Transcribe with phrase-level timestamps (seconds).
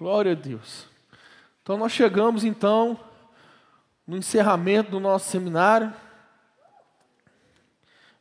[0.00, 0.86] Glória a Deus.
[1.62, 2.98] Então nós chegamos então
[4.06, 5.92] no encerramento do nosso seminário.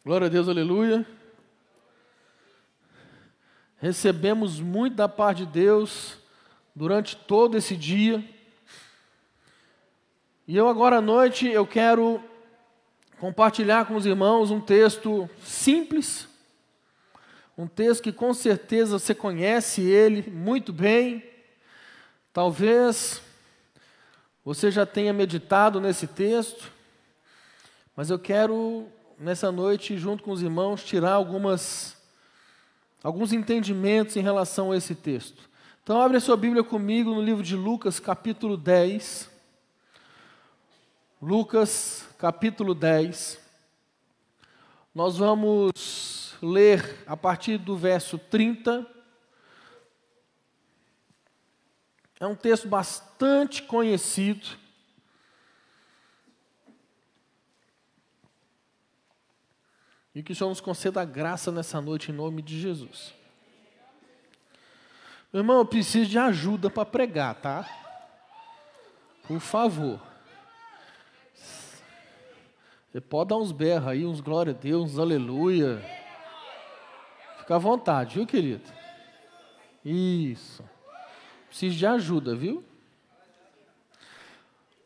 [0.04, 1.08] Glória a Deus, aleluia.
[3.78, 6.18] Recebemos muito da parte de Deus
[6.76, 8.22] durante todo esse dia.
[10.46, 12.22] E eu agora à noite eu quero
[13.22, 16.28] compartilhar com os irmãos um texto simples,
[17.58, 21.39] um texto que com certeza você conhece ele muito bem.
[22.40, 23.22] Talvez
[24.46, 26.72] você já tenha meditado nesse texto,
[27.94, 28.88] mas eu quero
[29.20, 31.98] nessa noite, junto com os irmãos, tirar algumas
[33.04, 35.50] alguns entendimentos em relação a esse texto.
[35.84, 39.30] Então, abre a sua Bíblia comigo no livro de Lucas, capítulo 10.
[41.22, 43.38] Lucas, capítulo 10.
[44.96, 48.99] Nós vamos ler a partir do verso 30.
[52.20, 54.58] É um texto bastante conhecido.
[60.14, 63.14] E que o Senhor nos conceda graça nessa noite em nome de Jesus.
[65.32, 67.66] Meu irmão, eu preciso de ajuda para pregar, tá?
[69.28, 70.02] Por favor.
[72.92, 75.80] Você pode dar uns berros aí, uns glória a Deus, uns aleluia.
[77.38, 78.68] Fica à vontade, viu, querido?
[79.86, 80.68] Isso.
[81.50, 82.64] Preciso de ajuda, viu?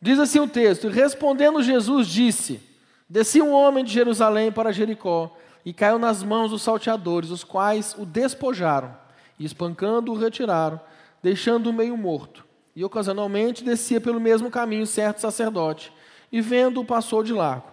[0.02, 2.60] Diz assim o texto: Respondendo Jesus, disse:
[3.08, 7.96] Descia um homem de Jerusalém para Jericó e caiu nas mãos dos salteadores, os quais
[7.98, 8.94] o despojaram
[9.40, 10.80] e, espancando-o, retiraram,
[11.22, 12.46] deixando-o meio morto.
[12.76, 15.94] E ocasionalmente descia pelo mesmo caminho certo sacerdote,
[16.32, 17.68] e vendo-o, passou de largo.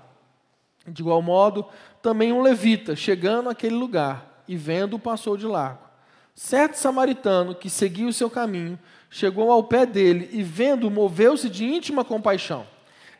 [0.87, 1.65] De igual modo,
[2.03, 5.90] também um levita, chegando àquele lugar, e vendo-o, passou de largo.
[6.35, 8.79] Certo samaritano, que seguia o seu caminho,
[9.11, 12.67] chegou ao pé dele e, vendo-o, moveu-se de íntima compaixão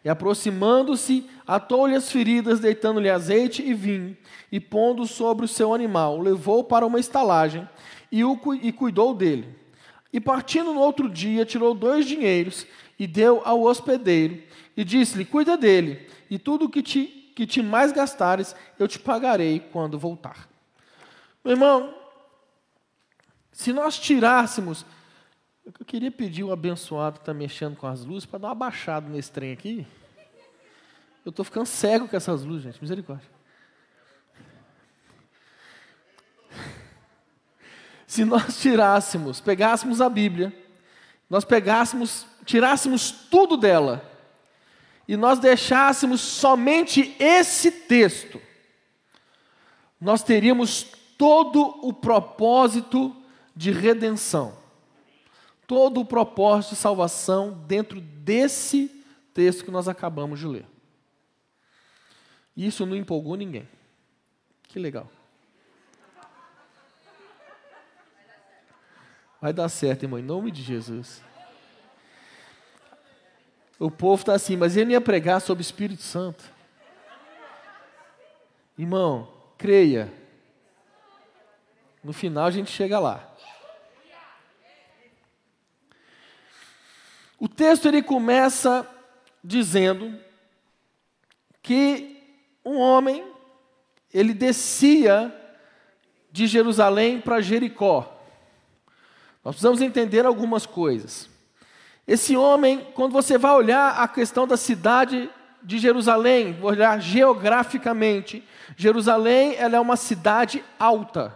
[0.05, 4.17] e aproximando-se, atou-lhe as feridas, deitando-lhe azeite e vinho,
[4.51, 7.69] e pondo sobre o seu animal, o levou para uma estalagem
[8.11, 9.47] e, o, e cuidou dele.
[10.13, 12.67] E partindo no outro dia, tirou dois dinheiros
[12.99, 14.43] e deu ao hospedeiro,
[14.77, 19.61] e disse-lhe: Cuida dele, e tudo que te, que te mais gastares, eu te pagarei
[19.61, 20.49] quando voltar.
[21.45, 21.95] Meu irmão,
[23.53, 24.85] se nós tirássemos
[25.79, 29.09] eu queria pedir o abençoado que está mexendo com as luzes para dar uma baixada
[29.09, 29.87] nesse trem aqui.
[31.25, 32.81] Eu estou ficando cego com essas luzes, gente.
[32.81, 33.29] Misericórdia.
[38.07, 40.53] Se nós tirássemos, pegássemos a Bíblia,
[41.29, 44.05] nós pegássemos, tirássemos tudo dela,
[45.07, 48.41] e nós deixássemos somente esse texto,
[50.01, 50.83] nós teríamos
[51.17, 53.20] todo o propósito
[53.61, 54.57] de redenção
[55.67, 58.89] todo o propósito de salvação dentro desse
[59.35, 60.67] texto que nós acabamos de ler.
[62.57, 63.69] Isso não empolgou ninguém.
[64.63, 65.07] Que legal.
[69.43, 71.23] Vai dar certo, irmão, em nome de Jesus.
[73.79, 76.51] O povo está assim, mas ele ia pregar sobre o Espírito Santo.
[78.79, 80.11] Irmão, creia.
[82.03, 83.30] No final a gente chega lá.
[87.41, 88.87] O texto ele começa
[89.43, 90.15] dizendo
[91.63, 92.23] que
[92.63, 93.25] um homem
[94.13, 95.35] ele descia
[96.31, 98.15] de Jerusalém para Jericó.
[99.43, 101.31] Nós precisamos entender algumas coisas.
[102.07, 105.31] Esse homem, quando você vai olhar a questão da cidade
[105.63, 108.47] de Jerusalém, olhar geograficamente,
[108.77, 111.35] Jerusalém ela é uma cidade alta.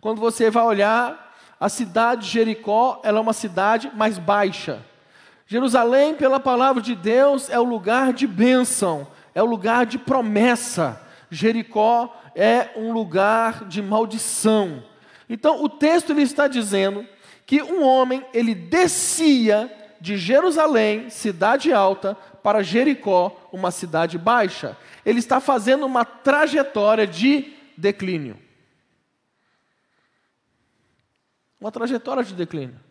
[0.00, 4.93] Quando você vai olhar a cidade de Jericó, ela é uma cidade mais baixa.
[5.46, 11.00] Jerusalém, pela palavra de Deus, é o lugar de bênção, é o lugar de promessa.
[11.30, 14.82] Jericó é um lugar de maldição.
[15.28, 17.06] Então, o texto ele está dizendo
[17.46, 19.70] que um homem ele descia
[20.00, 24.76] de Jerusalém, cidade alta, para Jericó, uma cidade baixa.
[25.04, 28.38] Ele está fazendo uma trajetória de declínio.
[31.58, 32.83] Uma trajetória de declínio.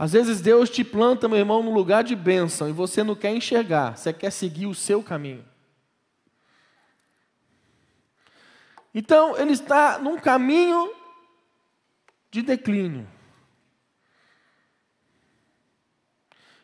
[0.00, 3.34] Às vezes Deus te planta, meu irmão, num lugar de bênção e você não quer
[3.34, 5.44] enxergar, você quer seguir o seu caminho.
[8.94, 10.90] Então, ele está num caminho
[12.30, 13.06] de declínio.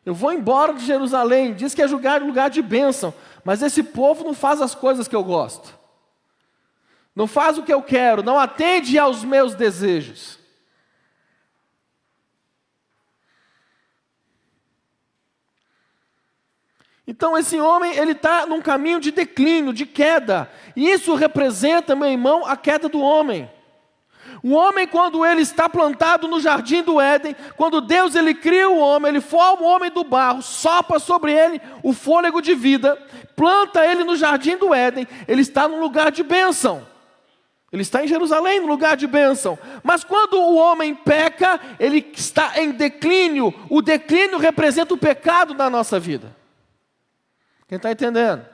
[0.02, 3.12] Eu vou embora de Jerusalém, diz que é lugar, lugar de bênção,
[3.44, 5.78] mas esse povo não faz as coisas que eu gosto.
[7.14, 10.45] não faz o que eu quero, não atende aos meus desejos.
[17.06, 22.08] Então esse homem ele está num caminho de declínio, de queda, e isso representa, meu
[22.08, 23.49] irmão, a queda do homem.
[24.43, 28.79] O homem, quando ele está plantado no jardim do Éden, quando Deus ele cria o
[28.79, 32.97] homem, ele forma o homem do barro, sopra sobre ele o fôlego de vida,
[33.35, 36.87] planta ele no jardim do Éden, ele está num lugar de bênção.
[37.73, 39.58] Ele está em Jerusalém, no lugar de bênção.
[39.82, 43.53] Mas quando o homem peca, ele está em declínio.
[43.69, 46.35] O declínio representa o pecado na nossa vida.
[47.66, 48.46] Quem está entendendo?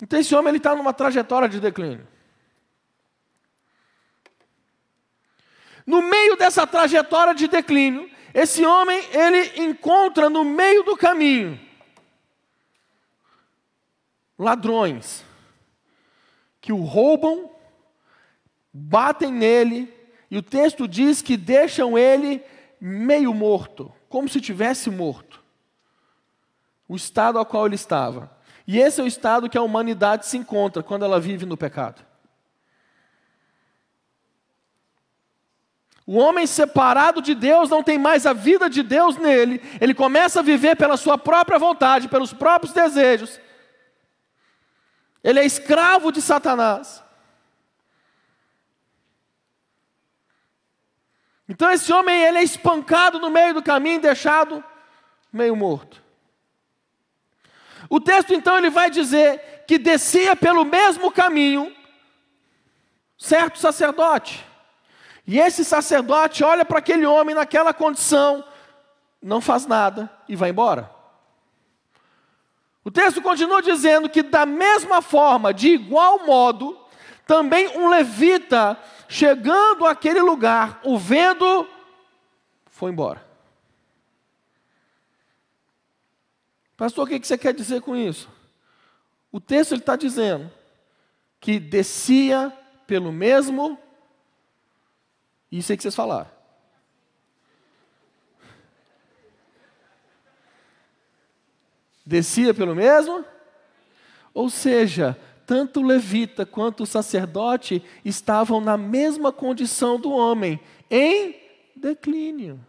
[0.00, 2.06] Então esse homem ele está numa trajetória de declínio.
[5.86, 11.58] No meio dessa trajetória de declínio, esse homem ele encontra no meio do caminho
[14.38, 15.24] ladrões
[16.60, 17.50] que o roubam,
[18.72, 19.92] batem nele,
[20.30, 22.44] e o texto diz que deixam ele
[22.80, 25.42] meio morto, como se tivesse morto.
[26.88, 28.30] O estado ao qual ele estava.
[28.66, 32.06] E esse é o estado que a humanidade se encontra quando ela vive no pecado.
[36.06, 40.40] O homem separado de Deus não tem mais a vida de Deus nele, ele começa
[40.40, 43.38] a viver pela sua própria vontade, pelos próprios desejos.
[45.22, 47.04] Ele é escravo de Satanás.
[51.48, 54.62] Então esse homem ele é espancado no meio do caminho, deixado
[55.32, 56.02] meio morto.
[57.88, 61.74] O texto então ele vai dizer que descia pelo mesmo caminho
[63.16, 64.44] certo sacerdote.
[65.26, 68.44] E esse sacerdote olha para aquele homem naquela condição,
[69.22, 70.90] não faz nada e vai embora.
[72.84, 76.78] O texto continua dizendo que, da mesma forma, de igual modo,
[77.28, 81.68] também um levita, chegando àquele lugar, o vendo,
[82.64, 83.22] foi embora.
[86.74, 88.30] Pastor, o que você quer dizer com isso?
[89.30, 90.50] O texto está dizendo
[91.38, 92.50] que descia
[92.86, 93.78] pelo mesmo.
[95.52, 96.30] Isso aí que vocês falaram.
[102.06, 103.22] Descia pelo mesmo?
[104.32, 105.14] Ou seja,
[105.48, 110.60] tanto o levita quanto o sacerdote estavam na mesma condição do homem,
[110.90, 111.40] em
[111.74, 112.62] declínio.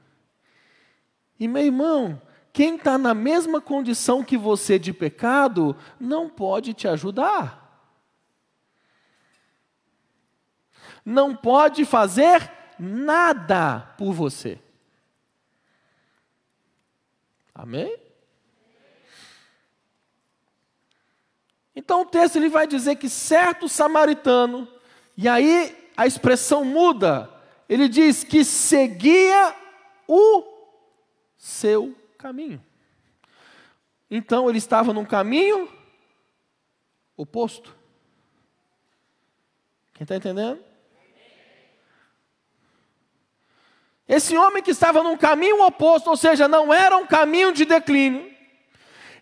[1.38, 2.22] E meu irmão,
[2.54, 7.86] quem está na mesma condição que você de pecado não pode te ajudar.
[11.04, 12.50] Não pode fazer
[12.80, 14.58] nada por você.
[17.54, 18.09] Amém?
[21.80, 24.68] Então o texto ele vai dizer que certo samaritano,
[25.16, 27.34] e aí a expressão muda,
[27.70, 29.56] ele diz que seguia
[30.06, 30.44] o
[31.38, 32.62] seu caminho.
[34.12, 35.70] Então ele estava num caminho
[37.16, 37.74] oposto.
[39.94, 40.62] Quem está entendendo?
[44.06, 48.30] Esse homem que estava num caminho oposto, ou seja, não era um caminho de declínio,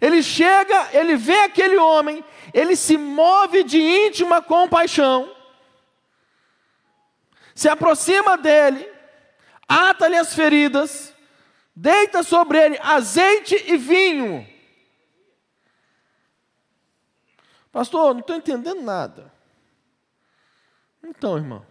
[0.01, 5.34] ele chega, ele vê aquele homem, ele se move de íntima compaixão,
[7.54, 8.89] se aproxima dele,
[9.68, 11.13] ata-lhe as feridas,
[11.75, 14.48] deita sobre ele azeite e vinho.
[17.72, 19.32] Pastor, não estou entendendo nada.
[21.04, 21.66] Então, irmão,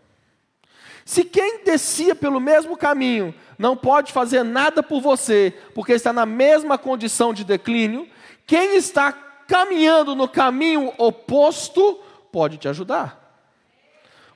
[1.05, 6.27] se quem descia pelo mesmo caminho não pode fazer nada por você, porque está na
[6.27, 8.09] mesma condição de declínio,
[8.47, 9.13] quem está
[9.47, 12.01] caminhando no caminho oposto
[12.33, 13.41] pode te ajudar,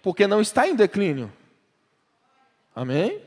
[0.02, 1.32] porque não está em declínio.
[2.74, 3.22] Amém?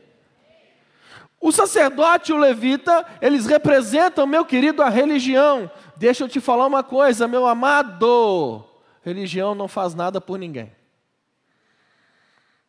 [1.40, 5.70] O sacerdote e o levita, eles representam, meu querido, a religião.
[5.94, 8.64] Deixa eu te falar uma coisa, meu amado:
[9.02, 10.72] religião não faz nada por ninguém.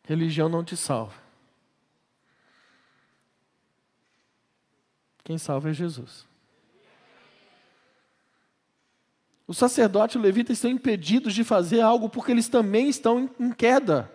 [0.04, 1.14] Religião não te salva.
[5.24, 6.25] Quem salva é Jesus.
[9.48, 13.52] O sacerdote e o levita estão impedidos de fazer algo porque eles também estão em
[13.52, 14.10] queda.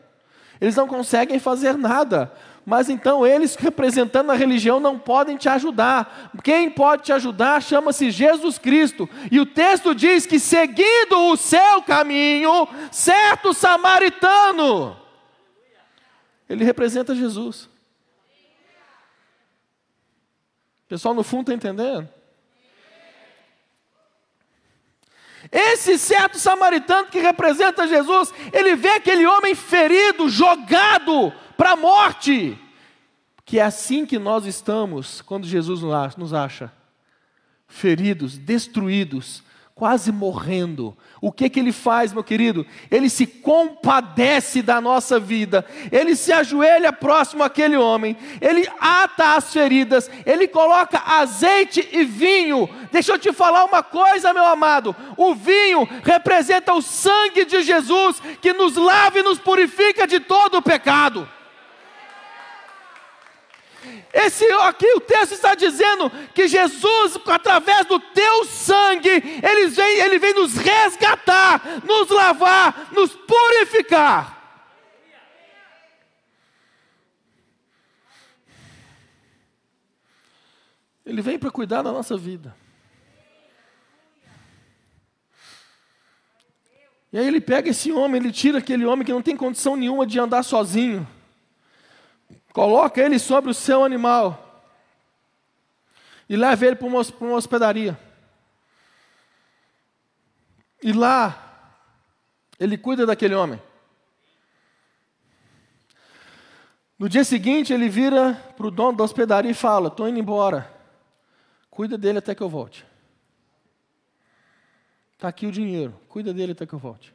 [0.60, 2.32] Eles não conseguem fazer nada.
[2.66, 6.32] Mas então eles, representando a religião, não podem te ajudar.
[6.44, 9.10] Quem pode te ajudar chama-se Jesus Cristo.
[9.32, 14.96] E o texto diz que, seguindo o seu caminho, certo samaritano,
[16.48, 17.64] ele representa Jesus.
[20.86, 22.08] O pessoal no fundo está entendendo?
[25.52, 32.58] Esse certo samaritano que representa Jesus, ele vê aquele homem ferido, jogado para a morte.
[33.44, 35.82] Que é assim que nós estamos quando Jesus
[36.18, 36.72] nos acha
[37.68, 39.44] feridos, destruídos,
[39.82, 40.96] quase morrendo.
[41.20, 42.64] O que que ele faz, meu querido?
[42.92, 45.66] Ele se compadece da nossa vida.
[45.92, 48.16] Ele se ajoelha próximo àquele homem.
[48.40, 50.08] Ele ata as feridas.
[50.24, 52.70] Ele coloca azeite e vinho.
[52.92, 54.96] Deixa eu te falar uma coisa, meu amado.
[55.18, 60.60] O vinho representa o sangue de Jesus que nos lava e nos purifica de todo
[60.60, 61.28] o pecado.
[64.14, 70.20] Esse aqui o texto está dizendo que Jesus, através do teu sangue, ele vem, ele
[70.20, 74.38] vem nos resgatar, nos lavar, nos purificar.
[81.06, 82.56] Ele vem para cuidar da nossa vida.
[87.14, 90.06] E aí ele pega esse homem, ele tira aquele homem que não tem condição nenhuma
[90.06, 91.06] de andar sozinho.
[92.54, 94.64] Coloca ele sobre o seu animal
[96.28, 97.98] e leva ele para uma, hospedaria.
[100.82, 101.78] E lá,
[102.60, 103.62] ele cuida daquele homem.
[106.98, 110.72] No dia seguinte, ele vira para o dono da hospedaria e fala: Estou indo embora.
[111.70, 112.86] Cuida dele até que eu volte.
[115.14, 116.00] Está aqui o dinheiro.
[116.08, 117.14] Cuida dele até que eu volte.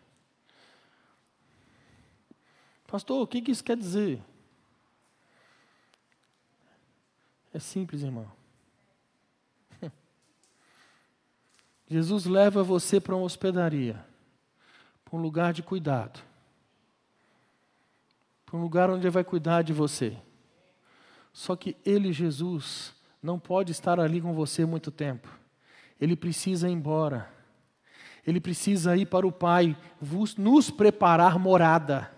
[2.87, 4.23] Pastor, o que isso quer dizer?
[7.57, 8.31] É simples, irmão.
[11.89, 14.05] Jesus leva você para uma hospedaria,
[15.03, 16.21] para um lugar de cuidado,
[18.45, 20.19] para um lugar onde ele vai cuidar de você.
[21.33, 25.27] Só que ele, Jesus, não pode estar ali com você muito tempo.
[25.99, 27.33] Ele precisa ir embora.
[28.27, 29.75] Ele precisa ir para o Pai,
[30.37, 32.15] nos preparar morada.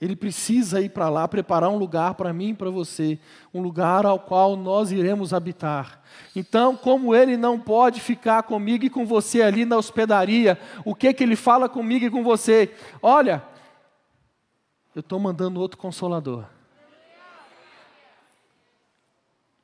[0.00, 3.18] Ele precisa ir para lá, preparar um lugar para mim e para você,
[3.52, 6.02] um lugar ao qual nós iremos habitar.
[6.34, 11.14] Então, como ele não pode ficar comigo e com você ali na hospedaria, o que
[11.14, 12.74] que ele fala comigo e com você?
[13.00, 13.42] Olha,
[14.94, 16.44] eu estou mandando outro consolador.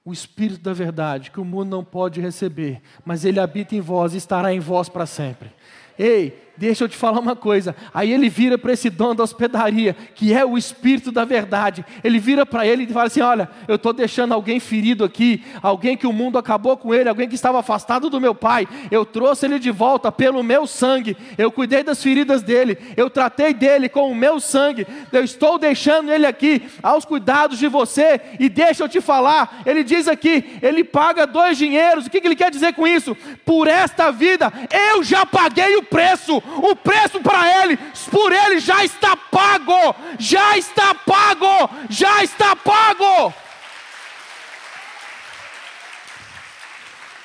[0.05, 4.15] O Espírito da Verdade, que o mundo não pode receber, mas ele habita em vós
[4.15, 5.53] e estará em vós para sempre.
[5.99, 7.75] Ei, deixa eu te falar uma coisa.
[7.93, 11.85] Aí ele vira para esse dono da hospedaria, que é o Espírito da verdade.
[12.05, 15.97] Ele vira para ele e fala assim: Olha, eu estou deixando alguém ferido aqui, alguém
[15.97, 18.69] que o mundo acabou com ele, alguém que estava afastado do meu pai.
[18.91, 21.17] Eu trouxe ele de volta pelo meu sangue.
[21.39, 24.87] Eu cuidei das feridas dele, eu tratei dele com o meu sangue.
[25.11, 28.21] Eu estou deixando ele aqui aos cuidados de você.
[28.39, 32.07] E deixa eu te falar: ele diz aqui, ele paga dois dinheiros.
[32.07, 33.17] O que ele quer dizer com isso?
[33.45, 34.53] Por esta vida,
[34.93, 37.77] eu já paguei o preço o preço para ele,
[38.11, 43.35] por ele já está pago, já está pago, já está pago.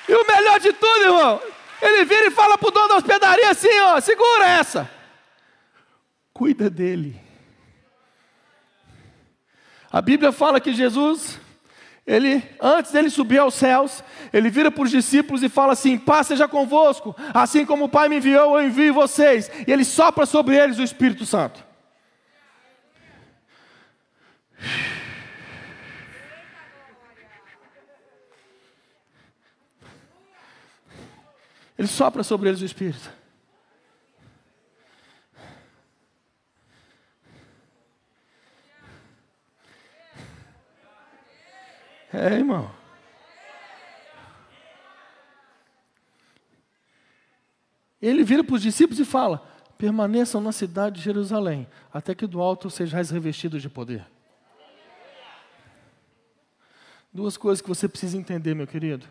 [0.07, 1.41] E o melhor de tudo, irmão,
[1.81, 4.89] ele vira e fala para o dono da hospedaria assim: ó, segura essa,
[6.33, 7.19] cuida dele.
[9.91, 11.39] A Bíblia fala que Jesus
[12.07, 16.27] ele, antes dele subir aos céus, ele vira para os discípulos e fala assim: Paz
[16.27, 19.51] seja convosco, assim como o Pai me enviou, eu envio vocês.
[19.67, 21.67] E ele sopra sobre eles o Espírito Santo.
[31.77, 33.16] Ele sopra sobre eles o Espírito.
[42.17, 42.71] É, irmão.
[48.01, 49.47] Ele vira para os discípulos e fala:
[49.77, 54.03] permaneçam na cidade de Jerusalém, até que do alto sejais revestidos de poder.
[57.13, 59.05] Duas coisas que você precisa entender, meu querido.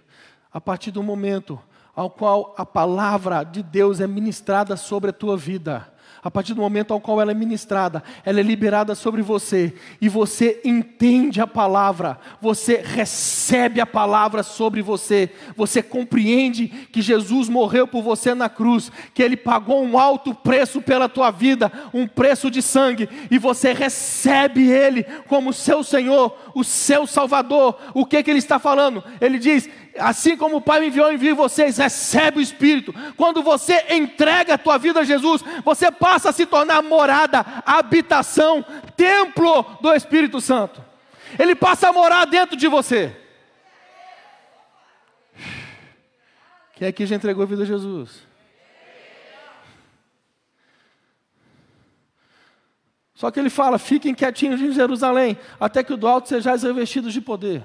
[0.52, 1.60] A partir do momento
[1.94, 5.92] ao qual a palavra de Deus é ministrada sobre a tua vida,
[6.26, 10.08] a partir do momento ao qual ela é ministrada, ela é liberada sobre você, e
[10.08, 17.86] você entende a palavra, você recebe a palavra sobre você, você compreende que Jesus morreu
[17.86, 22.50] por você na cruz, que Ele pagou um alto preço pela tua vida, um preço
[22.50, 27.78] de sangue, e você recebe Ele como seu Senhor, o seu Salvador.
[27.94, 29.04] O que, que Ele está falando?
[29.20, 32.94] Ele diz: Assim como o Pai me enviou, envio vocês, recebe o Espírito.
[33.16, 38.64] Quando você entrega a tua vida a Jesus, você passa a se tornar morada, habitação,
[38.96, 40.84] templo do Espírito Santo.
[41.38, 43.16] Ele passa a morar dentro de você.
[46.74, 48.26] Quem aqui já entregou a vida a Jesus?
[53.14, 57.12] Só que ele fala: fiquem quietinhos em Jerusalém, até que o do alto sejais revestidos
[57.12, 57.64] de poder.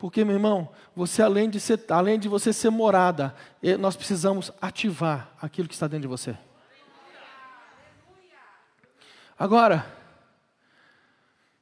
[0.00, 3.34] Porque, meu irmão, você além de, ser, além de você ser morada,
[3.78, 6.38] nós precisamos ativar aquilo que está dentro de você.
[9.38, 9.84] Agora,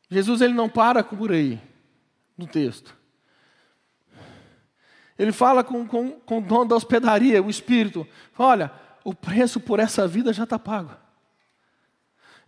[0.09, 1.61] Jesus ele não para por aí,
[2.37, 2.97] no texto.
[5.19, 8.07] Ele fala com, com, com o dono da hospedaria, o Espírito:
[8.39, 8.71] Olha,
[9.03, 10.97] o preço por essa vida já está pago.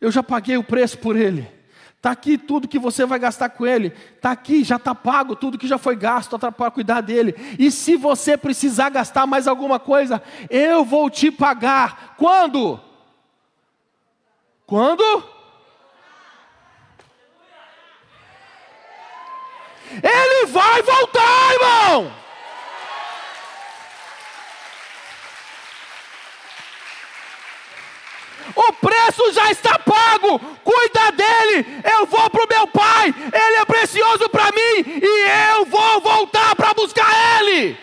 [0.01, 1.51] Eu já paguei o preço por ele.
[2.01, 3.93] Está aqui tudo que você vai gastar com ele.
[4.17, 7.35] Está aqui, já está pago tudo que já foi gasto para cuidar dele.
[7.59, 12.15] E se você precisar gastar mais alguma coisa, eu vou te pagar.
[12.17, 12.81] Quando?
[14.65, 15.05] Quando?
[20.03, 22.13] Ele vai voltar, irmão.
[28.55, 33.65] O preço já está pago, cuida dele, eu vou para o meu pai, ele é
[33.65, 37.79] precioso para mim e eu vou voltar para buscar ele.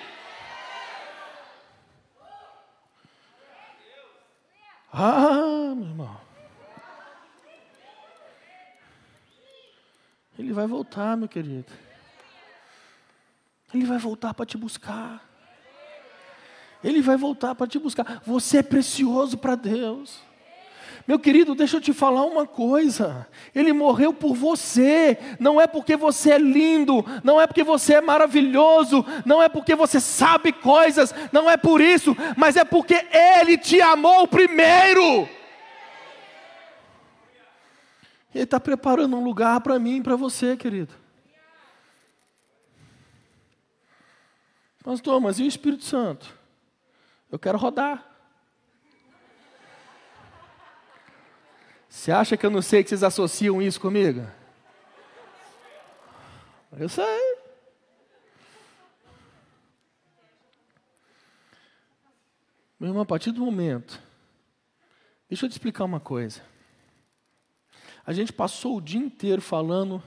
[4.91, 6.21] Ah, meu irmão.
[10.39, 11.71] Ele vai voltar, meu querido.
[13.73, 15.23] Ele vai voltar para te buscar.
[16.83, 18.21] Ele vai voltar para te buscar.
[18.25, 20.19] Você é precioso para Deus.
[21.07, 23.25] Meu querido, deixa eu te falar uma coisa.
[23.55, 25.17] Ele morreu por você.
[25.39, 29.73] Não é porque você é lindo, não é porque você é maravilhoso, não é porque
[29.73, 33.07] você sabe coisas, não é por isso, mas é porque
[33.39, 35.29] Ele te amou primeiro.
[38.35, 40.93] Ele está preparando um lugar para mim e para você, querido.
[44.83, 46.37] Pastor, mas e o Espírito Santo?
[47.31, 48.06] Eu quero rodar.
[51.97, 54.25] Você acha que eu não sei que vocês associam isso comigo?
[56.77, 57.37] Eu sei.
[62.79, 63.99] Meu irmão, a partir do momento,
[65.27, 66.43] deixa eu te explicar uma coisa.
[68.05, 70.01] A gente passou o dia inteiro falando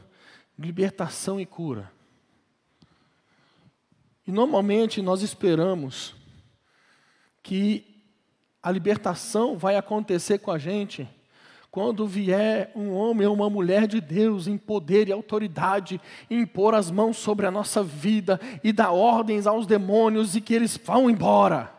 [0.57, 1.91] de libertação e cura.
[4.25, 6.15] E normalmente nós esperamos
[7.43, 8.01] que
[8.63, 11.09] a libertação vai acontecer com a gente
[11.71, 16.91] quando vier um homem ou uma mulher de Deus em poder e autoridade, impor as
[16.91, 21.73] mãos sobre a nossa vida e dar ordens aos demônios e que eles vão embora.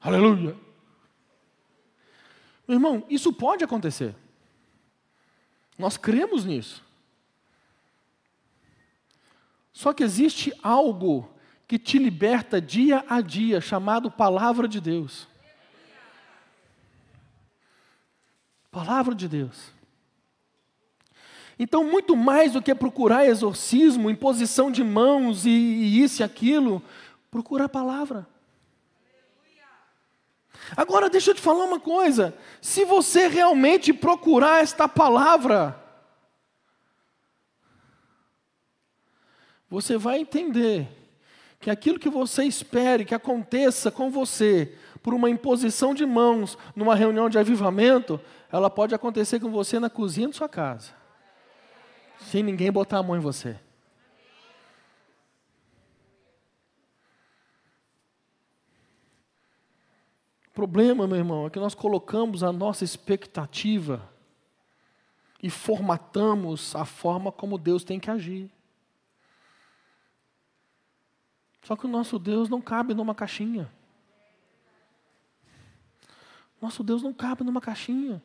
[0.00, 0.56] Aleluia.
[2.68, 4.14] Meu irmão, isso pode acontecer.
[5.76, 6.84] Nós cremos nisso.
[9.72, 11.28] Só que existe algo
[11.66, 15.26] que te liberta dia a dia, chamado Palavra de Deus.
[18.78, 19.72] Palavra de Deus.
[21.58, 26.80] Então, muito mais do que procurar exorcismo, imposição de mãos e, e isso e aquilo,
[27.28, 28.24] procura a palavra.
[30.76, 35.76] Agora, deixa eu te falar uma coisa: se você realmente procurar esta palavra,
[39.68, 40.86] você vai entender
[41.58, 46.94] que aquilo que você espere que aconteça com você por uma imposição de mãos numa
[46.94, 50.92] reunião de avivamento, ela pode acontecer com você na cozinha de sua casa,
[52.20, 53.58] sem ninguém botar a mão em você.
[60.46, 64.08] O problema, meu irmão, é que nós colocamos a nossa expectativa
[65.40, 68.50] e formatamos a forma como Deus tem que agir.
[71.62, 73.70] Só que o nosso Deus não cabe numa caixinha.
[76.60, 78.20] Nosso Deus não cabe numa caixinha.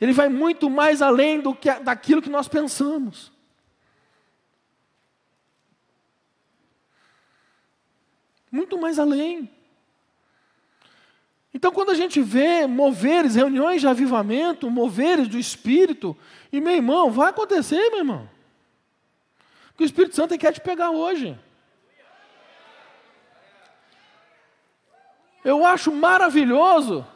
[0.00, 3.32] Ele vai muito mais além do que, daquilo que nós pensamos.
[8.50, 9.50] Muito mais além.
[11.52, 16.16] Então, quando a gente vê moveres, reuniões de avivamento, moveres do Espírito,
[16.52, 18.28] e meu irmão, vai acontecer, meu irmão.
[19.68, 21.38] Porque o Espírito Santo quer te pegar hoje.
[25.42, 27.06] Eu acho maravilhoso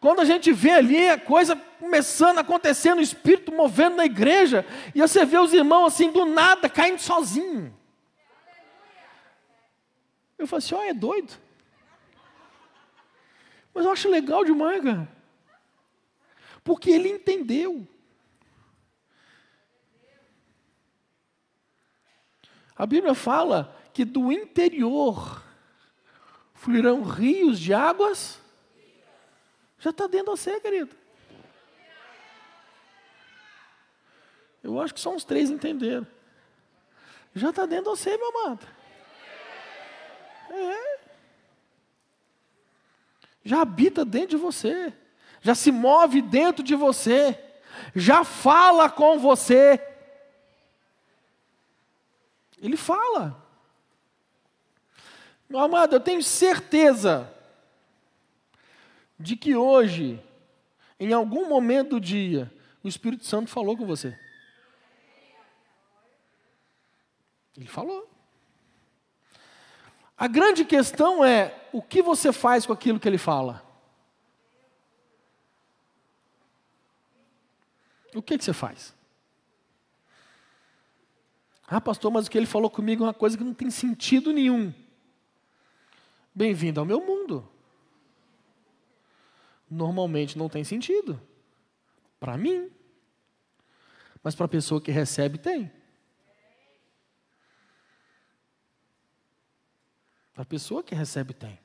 [0.00, 4.64] quando a gente vê ali a coisa começando a acontecer no Espírito, movendo na igreja,
[4.94, 7.76] e você vê os irmãos assim, do nada, caindo sozinho.
[10.38, 11.32] Eu falo assim, ó, oh, é doido.
[13.74, 15.08] Mas eu acho legal demais, cara.
[16.62, 17.86] Porque ele entendeu.
[22.76, 25.42] A Bíblia fala que do interior
[26.54, 28.40] fluirão rios de águas.
[29.78, 30.94] Já está dentro de você, querido.
[34.62, 36.06] Eu acho que só uns três entenderam.
[37.34, 38.66] Já está dentro de você, meu amado.
[40.50, 40.98] É.
[43.44, 44.92] Já habita dentro de você.
[45.40, 47.38] Já se move dentro de você.
[47.94, 49.80] Já fala com você.
[52.60, 53.42] Ele fala.
[55.48, 57.32] Meu amado, eu tenho certeza
[59.18, 60.22] de que hoje,
[60.98, 62.52] em algum momento do dia,
[62.82, 64.18] o Espírito Santo falou com você.
[67.56, 68.08] Ele falou.
[70.16, 73.64] A grande questão é o que você faz com aquilo que ele fala.
[78.14, 78.94] O que, que você faz?
[81.66, 84.32] Ah, pastor, mas o que ele falou comigo é uma coisa que não tem sentido
[84.32, 84.72] nenhum.
[86.34, 87.46] Bem-vindo ao meu mundo.
[89.70, 91.20] Normalmente não tem sentido.
[92.18, 92.70] Para mim.
[94.22, 95.70] Mas para a pessoa que recebe, tem.
[100.32, 101.58] Para a pessoa que recebe, tem.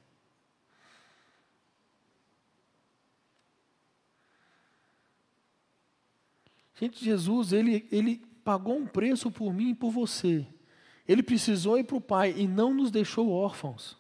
[6.75, 10.45] Gente, Jesus, ele, ele pagou um preço por mim e por você.
[11.07, 13.97] Ele precisou ir para o Pai e não nos deixou órfãos.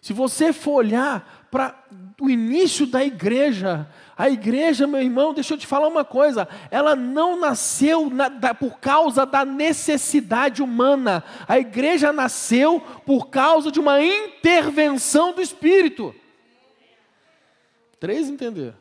[0.00, 1.74] Se você for olhar para
[2.20, 6.94] o início da igreja, a igreja, meu irmão, deixa eu te falar uma coisa, ela
[6.94, 13.80] não nasceu na, da, por causa da necessidade humana, a igreja nasceu por causa de
[13.80, 16.14] uma intervenção do Espírito.
[17.98, 18.74] Três entender.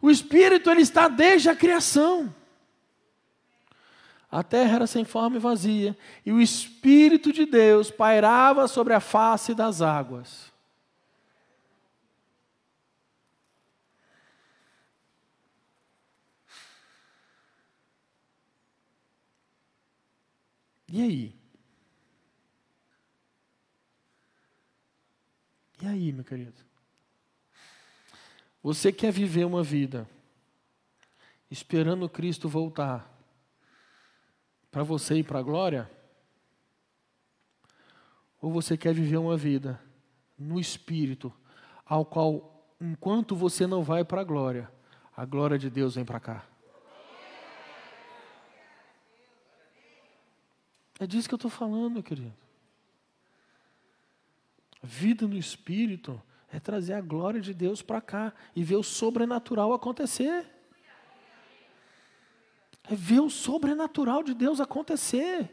[0.00, 2.34] O Espírito ele está desde a criação.
[4.30, 9.00] A terra era sem forma e vazia, e o Espírito de Deus pairava sobre a
[9.00, 10.52] face das águas.
[20.92, 21.34] E aí?
[25.82, 26.60] E aí, meu querido?
[28.62, 30.08] Você quer viver uma vida
[31.50, 33.09] esperando Cristo voltar?
[34.70, 35.90] Para você ir para a glória?
[38.40, 39.80] Ou você quer viver uma vida
[40.38, 41.32] no espírito,
[41.84, 44.70] ao qual, enquanto você não vai para a glória,
[45.14, 46.46] a glória de Deus vem para cá?
[50.98, 52.34] É disso que eu estou falando, querido.
[54.82, 56.20] A vida no espírito
[56.52, 60.59] é trazer a glória de Deus para cá e ver o sobrenatural acontecer
[62.90, 65.48] é ver o sobrenatural de Deus acontecer.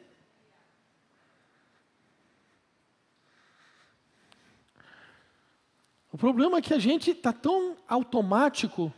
[6.11, 8.91] O problema é que a gente está tão automático,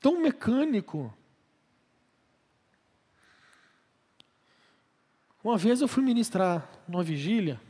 [0.00, 1.12] tão mecânico.
[5.44, 7.60] Uma vez eu fui ministrar numa vigília,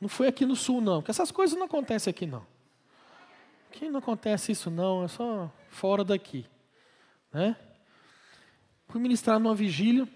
[0.00, 2.46] não foi aqui no sul, não, porque essas coisas não acontecem aqui, não.
[3.68, 6.46] Aqui não acontece isso, não, é só fora daqui.
[7.32, 7.56] Né?
[8.88, 10.08] Fui ministrar numa vigília,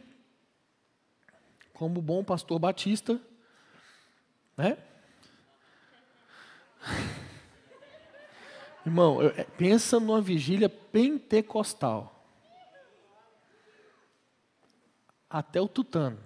[1.72, 3.20] como bom pastor batista,
[4.56, 4.76] né?
[8.84, 12.10] Irmão, é, pensa numa vigília pentecostal.
[15.30, 16.18] Até o tutano.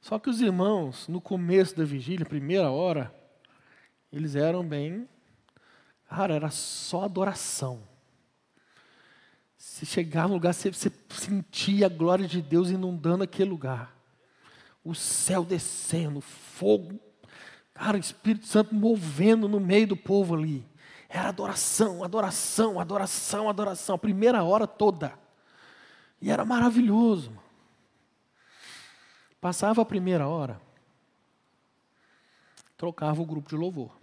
[0.00, 3.12] Só que os irmãos, no começo da vigília, primeira hora,
[4.12, 5.08] eles eram bem
[6.08, 7.82] Cara, era só adoração.
[9.56, 13.94] Você chegava no lugar, você, você sentia a glória de Deus inundando aquele lugar.
[14.84, 16.98] O céu descendo, fogo.
[17.74, 20.66] Cara, o Espírito Santo movendo no meio do povo ali.
[21.08, 23.94] Era adoração, adoração, adoração, adoração.
[23.96, 25.12] A primeira hora toda.
[26.20, 27.32] E era maravilhoso.
[29.40, 30.60] Passava a primeira hora,
[32.76, 33.96] trocava o grupo de louvor.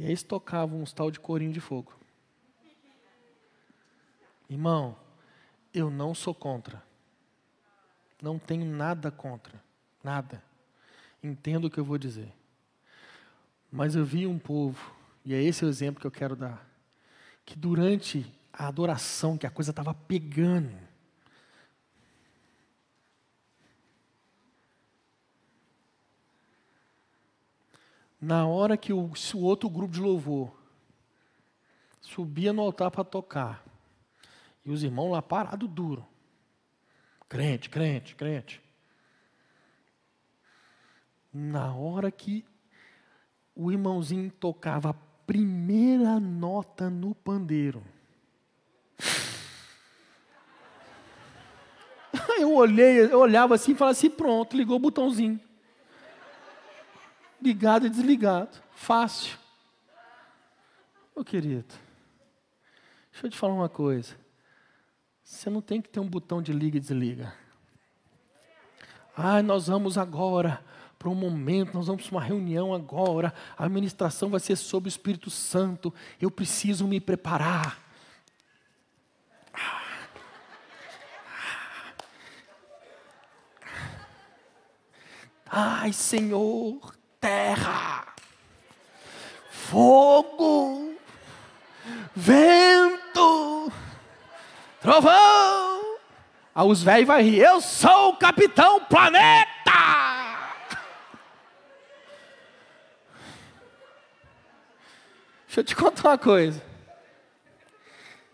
[0.00, 1.92] E aí eles tocavam uns tal de corinho de fogo.
[4.48, 4.96] Irmão,
[5.74, 6.82] eu não sou contra.
[8.22, 9.62] Não tenho nada contra.
[10.02, 10.42] Nada.
[11.22, 12.32] Entendo o que eu vou dizer.
[13.70, 14.90] Mas eu vi um povo,
[15.22, 16.66] e é esse o exemplo que eu quero dar,
[17.44, 20.78] que durante a adoração, que a coisa estava pegando,
[28.20, 30.60] Na hora que o, o outro grupo de louvor
[32.00, 33.64] subia no altar para tocar,
[34.64, 36.06] e os irmãos lá parado duro.
[37.28, 38.62] Crente, crente, crente.
[41.32, 42.44] Na hora que
[43.54, 47.82] o irmãozinho tocava a primeira nota no pandeiro.
[52.38, 55.38] Eu olhei, eu olhava assim e falava assim, pronto, ligou o botãozinho.
[57.42, 58.56] Ligado e desligado.
[58.74, 59.38] Fácil.
[61.14, 61.74] Meu querido,
[63.12, 64.16] deixa eu te falar uma coisa.
[65.22, 67.32] Você não tem que ter um botão de liga e desliga.
[69.16, 70.64] Ah, nós vamos agora
[70.98, 74.90] para um momento, nós vamos para uma reunião agora, a administração vai ser sobre o
[74.90, 77.80] Espírito Santo, eu preciso me preparar.
[85.46, 88.06] Ai, Senhor, terra,
[89.50, 90.94] fogo,
[92.16, 93.70] vento,
[94.80, 95.98] trovão.
[96.54, 99.50] Aí os velhos vão rir, eu sou o capitão planeta.
[105.46, 106.62] Deixa eu te contar uma coisa.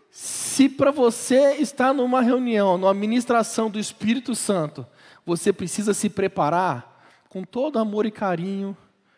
[0.09, 4.87] Se para você estar numa reunião, numa ministração do Espírito Santo,
[5.25, 6.86] você precisa se preparar
[7.29, 8.75] com todo amor e carinho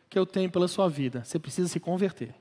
[0.09, 1.23] que eu tenho pela sua vida.
[1.23, 2.33] Você precisa se converter.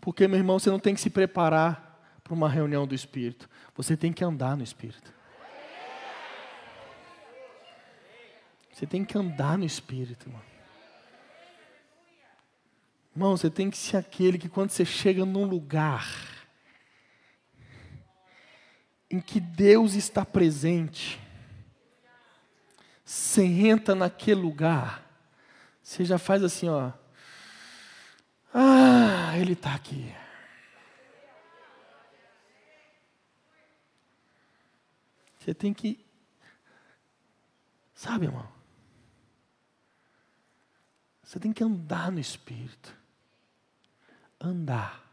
[0.00, 3.48] Porque, meu irmão, você não tem que se preparar para uma reunião do Espírito.
[3.74, 5.12] Você tem que andar no Espírito.
[8.72, 10.42] Você tem que andar no Espírito, irmão.
[13.14, 16.08] Irmão, você tem que ser aquele que quando você chega num lugar
[19.10, 21.20] em que Deus está presente,
[23.10, 25.04] você entra naquele lugar,
[25.82, 26.92] você já faz assim, ó.
[28.54, 30.14] Ah, ele está aqui.
[35.40, 36.06] Você tem que.
[37.94, 38.48] Sabe, irmão?
[41.24, 42.94] Você tem que andar no Espírito.
[44.40, 45.04] Andar.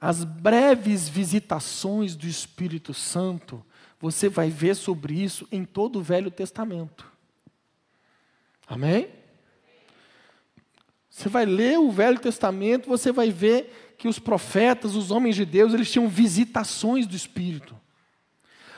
[0.00, 3.64] As breves visitações do Espírito Santo
[4.04, 7.10] você vai ver sobre isso em todo o Velho Testamento.
[8.66, 9.08] Amém?
[11.08, 15.46] Você vai ler o Velho Testamento, você vai ver que os profetas, os homens de
[15.46, 17.74] Deus, eles tinham visitações do Espírito.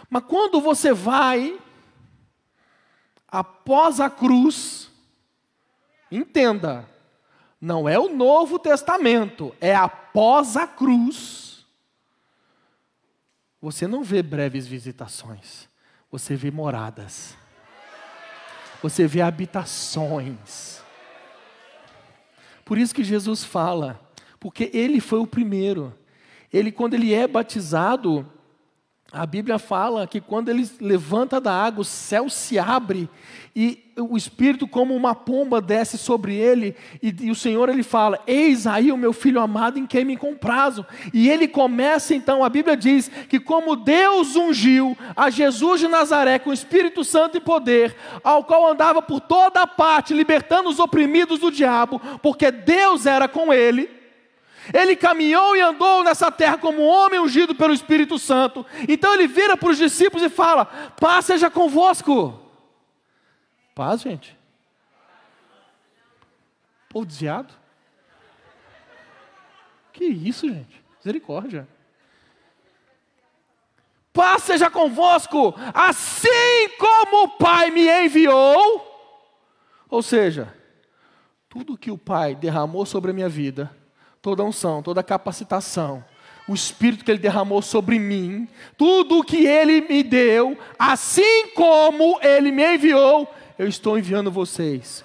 [0.09, 1.59] Mas quando você vai
[3.27, 4.89] após a cruz,
[6.09, 6.89] entenda,
[7.61, 11.46] não é o Novo Testamento, é após a cruz
[13.61, 15.69] você não vê breves visitações,
[16.11, 17.37] você vê moradas,
[18.83, 20.81] você vê habitações.
[22.64, 24.01] Por isso que Jesus fala,
[24.38, 25.97] porque ele foi o primeiro.
[26.53, 28.31] Ele, quando ele é batizado,
[29.12, 33.09] a Bíblia fala que quando ele levanta da água, o céu se abre
[33.59, 36.77] e o Espírito, como uma pomba, desce sobre ele.
[37.03, 40.14] E, e, o Senhor ele fala: Eis aí o meu filho amado em quem me
[40.14, 40.85] comprazo.
[41.14, 46.38] E ele começa então, a Bíblia diz que, como Deus ungiu a Jesus de Nazaré
[46.38, 51.40] com o Espírito Santo e poder, ao qual andava por toda parte, libertando os oprimidos
[51.40, 53.88] do diabo, porque Deus era com ele.
[54.73, 58.65] Ele caminhou e andou nessa terra como um homem ungido pelo Espírito Santo.
[58.89, 62.41] Então ele vira para os discípulos e fala: Paz seja convosco.
[63.75, 64.37] Paz, gente.
[66.89, 67.53] Povo desviado.
[69.93, 70.83] Que isso, gente?
[70.99, 71.69] Misericórdia.
[74.13, 78.95] Paz seja convosco, assim como o Pai me enviou.
[79.91, 80.55] Ou seja,
[81.51, 83.76] tudo que o Pai derramou sobre a minha vida
[84.27, 86.05] toda a unção, toda a capacitação,
[86.49, 92.19] o Espírito que Ele derramou sobre mim, tudo o que Ele me deu, assim como
[92.21, 95.05] Ele me enviou, eu estou enviando vocês.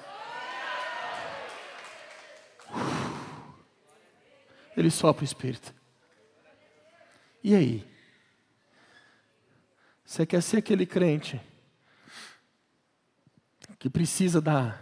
[4.76, 5.72] Ele sopra o Espírito.
[7.44, 7.88] E aí?
[10.04, 11.40] Você quer ser aquele crente
[13.78, 14.80] que precisa da,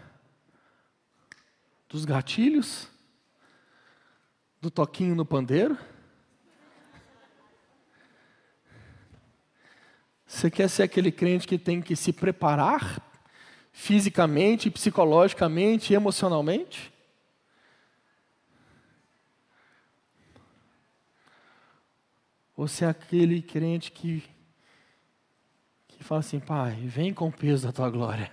[1.89, 2.87] dos gatilhos?
[4.61, 5.77] Do toquinho no pandeiro?
[10.25, 13.01] Você quer ser aquele crente que tem que se preparar
[13.71, 16.93] fisicamente, psicologicamente, emocionalmente?
[22.55, 24.21] Ou você é aquele crente que,
[25.87, 28.31] que fala assim, pai, vem com o peso da tua glória.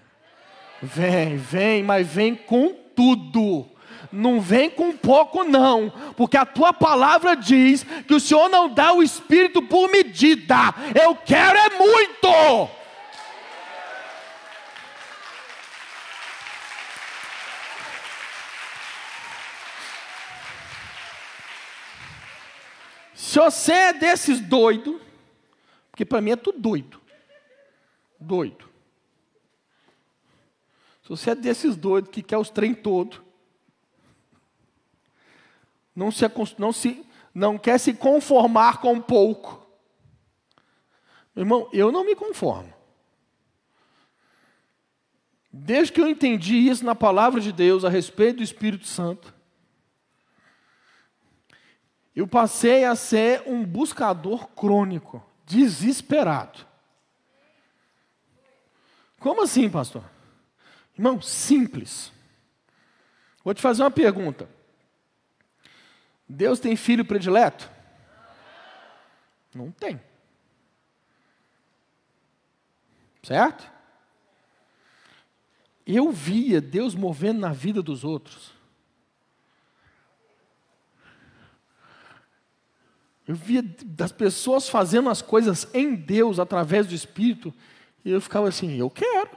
[0.83, 3.71] Vem, vem, mas vem com tudo.
[4.13, 8.93] Não vem com pouco, não, porque a tua palavra diz que o Senhor não dá
[8.93, 10.57] o espírito por medida.
[10.95, 12.77] Eu quero é muito.
[23.37, 24.99] Se você é desses doido,
[25.91, 26.99] porque para mim é tudo doido.
[28.19, 28.67] Doido.
[31.03, 33.26] Se você é desses doidos que quer os trem todo,
[35.97, 36.25] não se,
[36.59, 39.67] não se não quer se conformar com pouco.
[41.35, 42.73] Meu irmão, eu não me conformo.
[45.53, 49.35] Desde que eu entendi isso na palavra de Deus a respeito do Espírito Santo,
[52.15, 56.67] eu passei a ser um buscador crônico, desesperado.
[59.19, 60.05] Como assim, pastor?
[60.97, 62.11] Irmão, simples.
[63.45, 64.56] Vou te fazer uma pergunta.
[66.29, 67.71] Deus tem filho predileto?
[69.55, 70.01] Não tem.
[73.23, 73.71] Certo?
[75.87, 78.53] Eu via Deus movendo na vida dos outros.
[83.27, 87.53] Eu via das pessoas fazendo as coisas em Deus através do Espírito,
[88.05, 89.31] e eu ficava assim: eu quero.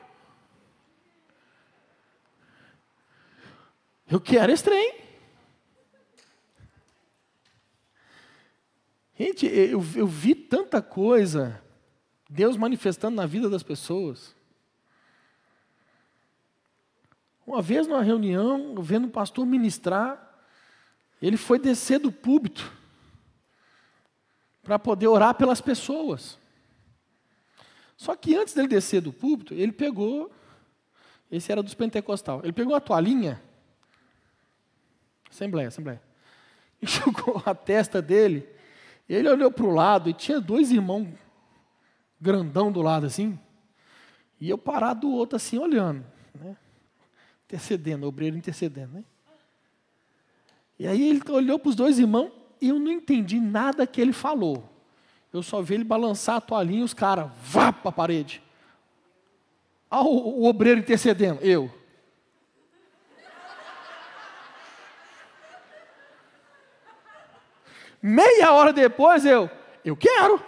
[4.07, 5.08] Eu quero esse trem.
[9.19, 11.61] Gente, eu, eu vi tanta coisa,
[12.29, 14.33] Deus manifestando na vida das pessoas.
[17.45, 20.39] Uma vez numa reunião, vendo um pastor ministrar,
[21.21, 22.71] ele foi descer do púlpito
[24.63, 26.39] para poder orar pelas pessoas.
[27.97, 30.31] Só que antes dele descer do púlpito, ele pegou,
[31.29, 33.41] esse era dos pentecostal, ele pegou a toalhinha
[35.29, 36.01] Assembleia, assembleia.
[36.81, 38.47] Enxugou a testa dele.
[39.09, 41.07] Ele olhou para o lado e tinha dois irmãos
[42.21, 43.39] grandão do lado assim.
[44.39, 46.05] E eu parado do outro assim, olhando.
[46.33, 46.55] Né?
[47.45, 48.93] Intercedendo, obreiro intercedendo.
[48.93, 49.03] Né?
[50.77, 54.13] E aí ele olhou para os dois irmãos e eu não entendi nada que ele
[54.13, 54.69] falou.
[55.31, 58.41] Eu só vi ele balançar a toalhinha e os caras, vá para a parede.
[59.89, 61.78] Ah, o, o obreiro intercedendo, eu.
[68.01, 69.49] Meia hora depois eu,
[69.83, 70.41] eu quero.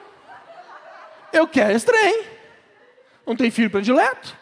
[1.33, 2.25] Eu quero esse trem.
[3.25, 4.37] Não tem filho predileto?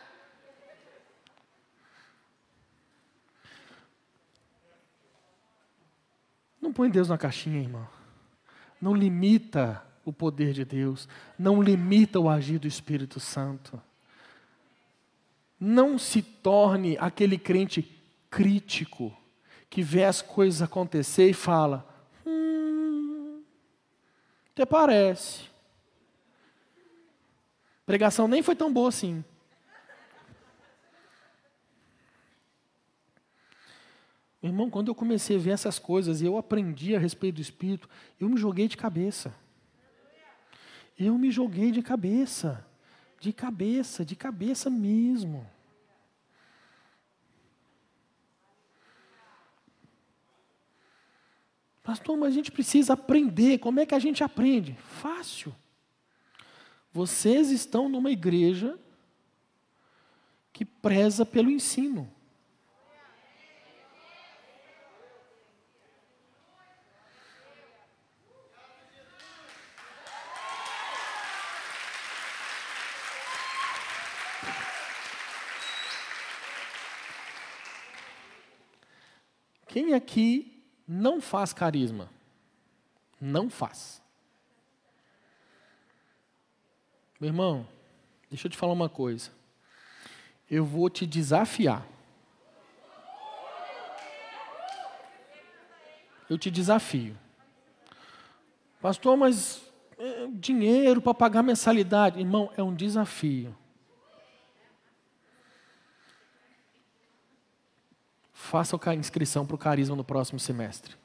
[6.61, 7.87] Não põe Deus na caixinha, irmão.
[8.81, 11.07] Não limita o poder de Deus.
[11.37, 13.81] Não limita o agir do Espírito Santo.
[15.59, 17.81] Não se torne aquele crente
[18.29, 19.15] crítico
[19.69, 21.87] que vê as coisas acontecer e fala:
[24.53, 25.43] até parece.
[27.81, 29.23] A pregação nem foi tão boa assim.
[34.41, 37.41] Meu irmão, quando eu comecei a ver essas coisas e eu aprendi a respeito do
[37.41, 39.35] Espírito, eu me joguei de cabeça.
[40.97, 42.65] Eu me joguei de cabeça.
[43.19, 45.45] De cabeça, de cabeça mesmo.
[51.89, 53.57] Pastor, mas a gente precisa aprender.
[53.57, 54.75] Como é que a gente aprende?
[55.01, 55.55] Fácil.
[56.93, 58.77] Vocês estão numa igreja
[60.53, 62.07] que preza pelo ensino.
[79.65, 80.58] Quem aqui
[80.91, 82.09] não faz carisma.
[83.21, 84.01] Não faz.
[87.19, 87.67] Meu irmão,
[88.27, 89.29] deixa eu te falar uma coisa.
[90.49, 91.85] Eu vou te desafiar.
[96.27, 97.15] Eu te desafio.
[98.81, 99.61] Pastor, mas
[99.95, 102.19] é, dinheiro para pagar mensalidade.
[102.19, 103.55] Irmão, é um desafio.
[108.49, 110.95] Faça a inscrição para o carisma no próximo semestre.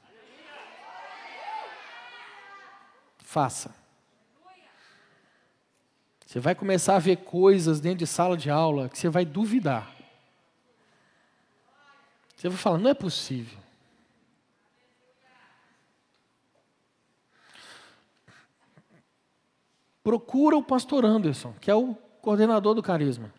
[3.19, 3.75] Faça.
[6.25, 9.93] Você vai começar a ver coisas dentro de sala de aula que você vai duvidar.
[12.35, 13.59] Você vai falar, não é possível.
[20.03, 21.93] Procura o pastor Anderson, que é o
[22.23, 23.31] coordenador do carisma.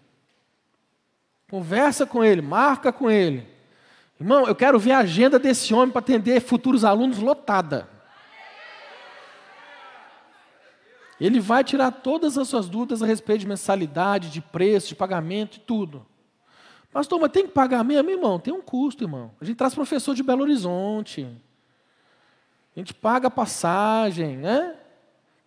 [1.51, 3.56] Conversa com ele, marca com ele.
[4.19, 7.89] Irmão, eu quero ver a agenda desse homem para atender futuros alunos lotada.
[11.21, 15.57] Ele vai tirar todas as suas dúvidas a respeito de mensalidade, de preço, de pagamento
[15.57, 16.07] e tudo.
[16.93, 18.39] Pastor, mas tem que pagar mesmo, irmão?
[18.39, 19.31] Tem um custo, irmão.
[19.41, 21.27] A gente traz professor de Belo Horizonte.
[22.75, 24.77] A gente paga passagem, né?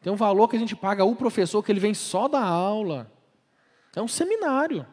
[0.01, 3.11] Tem um valor que a gente paga o professor que ele vem só da aula.
[3.95, 4.85] É um seminário.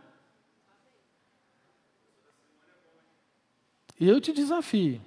[3.99, 5.01] E eu te desafio.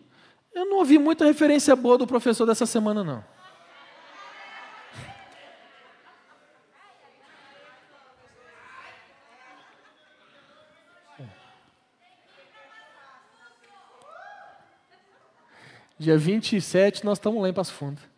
[0.54, 3.24] Eu não ouvi muita referência boa do professor dessa semana, não.
[16.00, 18.09] Dia 27 nós estamos lá em Passo Fundo.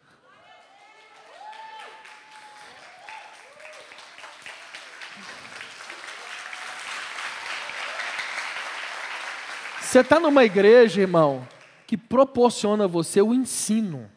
[9.91, 11.45] Você está numa igreja, irmão,
[11.85, 14.09] que proporciona a você o ensino.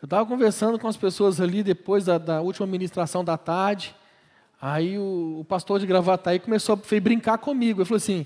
[0.00, 3.96] Eu estava conversando com as pessoas ali depois da, da última ministração da tarde.
[4.62, 7.80] Aí o, o pastor de Gravataí começou a brincar comigo.
[7.80, 8.24] Ele falou assim: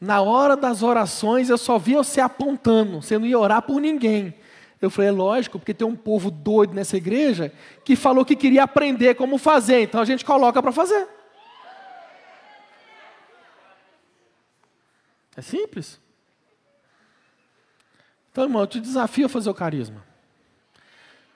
[0.00, 4.34] na hora das orações eu só via você apontando, você não ia orar por ninguém.
[4.80, 7.52] Eu falei, é lógico, porque tem um povo doido nessa igreja
[7.84, 11.17] que falou que queria aprender como fazer, então a gente coloca para fazer.
[15.38, 16.00] É simples.
[18.32, 20.04] Então, irmão, eu te desafio a fazer o carisma.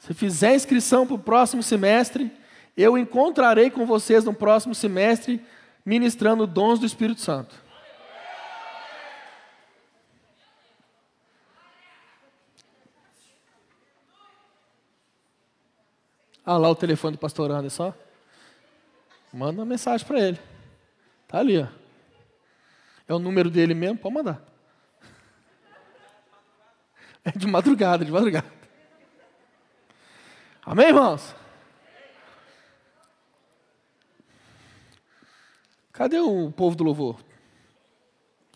[0.00, 2.28] Se fizer inscrição para o próximo semestre,
[2.76, 5.40] eu encontrarei com vocês no próximo semestre
[5.86, 7.54] ministrando dons do Espírito Santo.
[16.44, 17.94] Ah lá o telefone do pastor Anderson.
[19.32, 20.40] Manda uma mensagem para ele.
[21.28, 21.81] Tá ali, ó.
[23.12, 24.42] É o número dele mesmo, pode mandar.
[27.22, 28.50] É de madrugada, de madrugada.
[30.64, 31.36] Amém, irmãos?
[35.92, 37.22] Cadê o povo do louvor?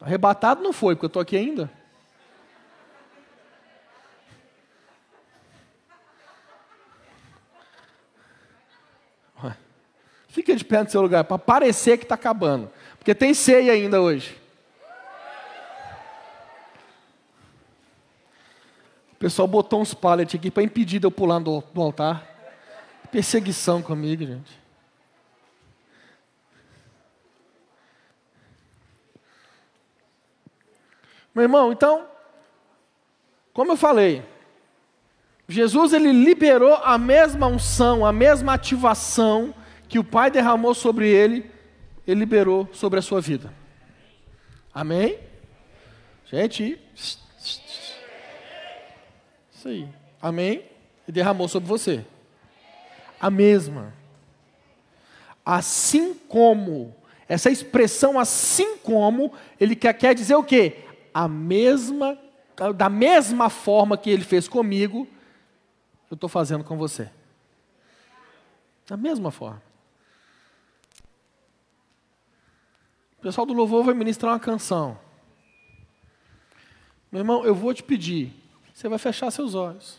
[0.00, 1.70] Arrebatado não foi, porque eu estou aqui ainda.
[10.28, 12.70] Fica de pé no seu lugar, para parecer que está acabando.
[12.98, 14.45] Porque tem ceia ainda hoje.
[19.16, 22.22] O pessoal botou uns pallets aqui para impedir de eu pular do, do altar.
[23.10, 24.60] Perseguição comigo, gente.
[31.34, 32.06] Meu irmão, então,
[33.54, 34.22] como eu falei,
[35.48, 39.54] Jesus ele liberou a mesma unção, a mesma ativação
[39.88, 41.50] que o Pai derramou sobre ele,
[42.06, 43.52] ele liberou sobre a sua vida.
[44.74, 45.18] Amém?
[46.26, 46.78] Gente,
[49.66, 49.88] isso aí.
[50.20, 50.64] Amém?
[51.06, 52.04] E derramou sobre você.
[53.20, 53.92] A mesma.
[55.44, 56.94] Assim como,
[57.28, 60.84] essa expressão assim como, ele quer, quer dizer o quê?
[61.12, 62.18] A mesma,
[62.74, 65.06] da mesma forma que ele fez comigo,
[66.10, 67.10] eu estou fazendo com você.
[68.86, 69.62] Da mesma forma.
[73.18, 74.98] O pessoal do louvor vai ministrar uma canção.
[77.10, 78.32] Meu irmão, eu vou te pedir,
[78.76, 79.98] você vai fechar seus olhos.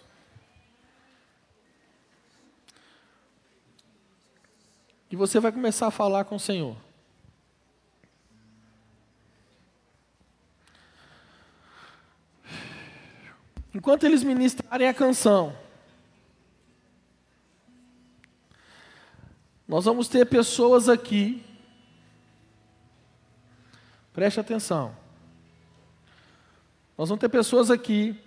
[5.10, 6.78] E você vai começar a falar com o Senhor.
[13.74, 15.58] Enquanto eles ministrarem a canção,
[19.68, 21.44] nós vamos ter pessoas aqui
[24.14, 24.98] Preste atenção.
[26.98, 28.20] Nós vamos ter pessoas aqui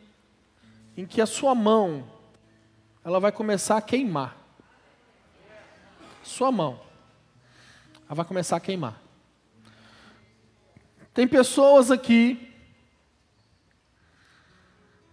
[1.01, 2.07] em que a sua mão
[3.03, 4.37] ela vai começar a queimar.
[6.23, 6.79] Sua mão.
[8.05, 9.01] Ela vai começar a queimar.
[11.15, 12.53] Tem pessoas aqui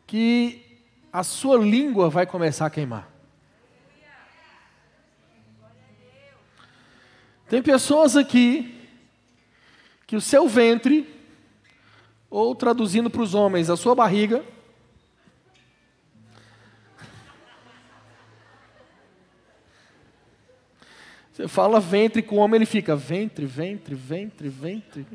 [0.06, 0.82] que
[1.12, 3.10] a sua língua vai começar a queimar.
[7.48, 8.78] Tem pessoas aqui
[10.06, 11.08] que o seu ventre,
[12.30, 14.44] ou traduzindo para os homens, a sua barriga,
[21.38, 25.06] Você fala ventre com o homem, ele fica ventre, ventre, ventre, ventre.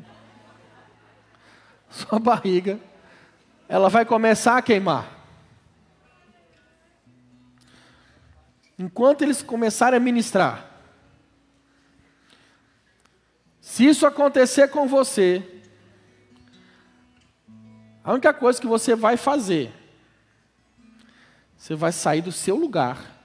[1.91, 2.79] Sua barriga,
[3.69, 5.19] ela vai começar a queimar.
[8.79, 10.71] Enquanto eles começarem a ministrar,
[13.61, 15.63] Se isso acontecer com você,
[18.05, 19.73] a única coisa que você vai fazer,
[21.57, 23.22] você vai sair do seu lugar,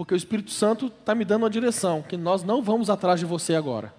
[0.00, 3.26] porque o Espírito Santo está me dando uma direção, que nós não vamos atrás de
[3.26, 3.92] você agora.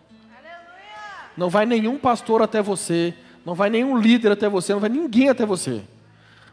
[1.38, 3.14] Não vai nenhum pastor até você,
[3.46, 5.84] não vai nenhum líder até você, não vai ninguém até você.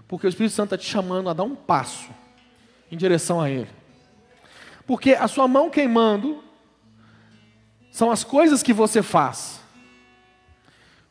[0.07, 2.11] Porque o Espírito Santo está te chamando a dar um passo
[2.93, 3.71] em direção a Ele.
[4.87, 6.45] Porque a sua mão queimando
[7.91, 9.63] são as coisas que você faz.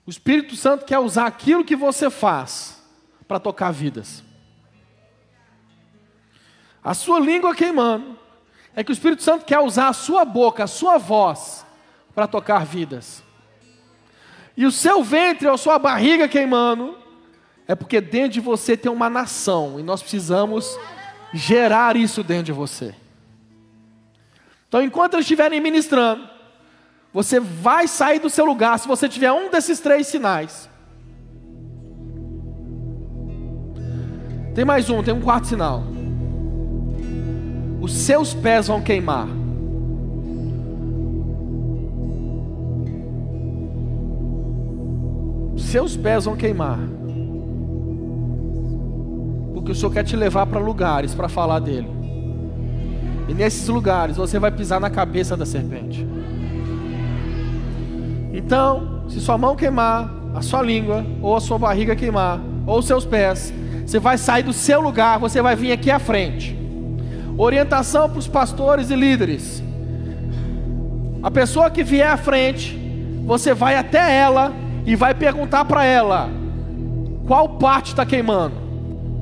[0.06, 2.84] O Espírito Santo quer usar aquilo que você faz
[3.28, 4.24] para tocar vidas.
[6.84, 8.27] A sua língua queimando
[8.78, 11.66] é que o Espírito Santo quer usar a sua boca, a sua voz
[12.14, 13.24] para tocar vidas.
[14.56, 16.96] E o seu ventre ou a sua barriga queimando
[17.68, 20.78] é porque dentro de você tem uma nação e nós precisamos
[21.34, 22.94] gerar isso dentro de você.
[24.68, 26.30] Então, enquanto eles estiverem ministrando,
[27.12, 30.70] você vai sair do seu lugar se você tiver um desses três sinais.
[34.54, 35.97] Tem mais um, tem um quarto sinal.
[37.80, 39.28] Os seus pés vão queimar.
[45.56, 46.80] Os seus pés vão queimar.
[49.54, 51.90] Porque o Senhor quer te levar para lugares para falar dele.
[53.28, 56.08] E nesses lugares você vai pisar na cabeça da serpente.
[58.34, 62.86] Então, se sua mão queimar, a sua língua, ou a sua barriga queimar, ou os
[62.86, 63.54] seus pés,
[63.86, 66.56] você vai sair do seu lugar, você vai vir aqui à frente.
[67.38, 69.64] Orientação para os pastores e líderes.
[71.22, 72.78] A pessoa que vier à frente,
[73.26, 74.54] você vai até ela
[74.86, 76.30] e vai perguntar para ela
[77.28, 78.56] qual parte está queimando.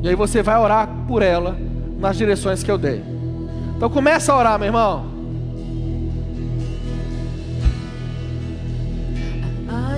[0.03, 1.57] E aí você vai orar por ela
[1.99, 3.03] nas direções que eu dei.
[3.75, 5.15] Então começa a orar, meu irmão.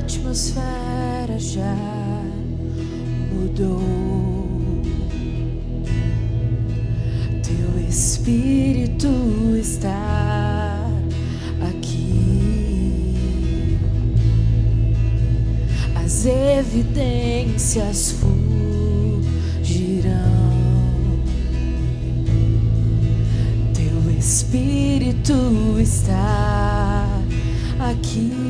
[0.08, 1.76] atmosfera já
[3.32, 4.37] mudou.
[7.88, 9.08] Espírito
[9.60, 10.90] está
[11.70, 13.18] aqui.
[15.96, 19.28] As evidências fugirão.
[23.74, 27.06] Teu espírito está
[27.80, 28.48] aqui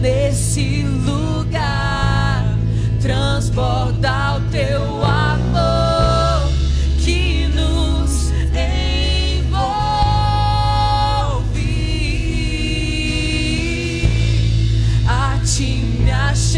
[0.00, 2.56] nesse lugar,
[3.00, 5.27] transborda o teu amor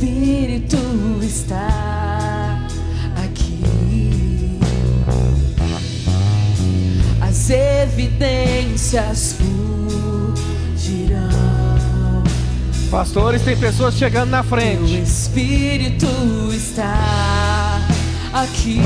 [0.00, 0.78] espírito
[1.22, 2.66] está
[3.22, 4.58] aqui.
[7.20, 9.36] As evidências
[10.74, 11.20] fugirão.
[12.90, 14.94] Pastores, tem pessoas chegando na frente.
[14.94, 16.06] Teu espírito
[16.50, 17.78] está
[18.32, 18.80] aqui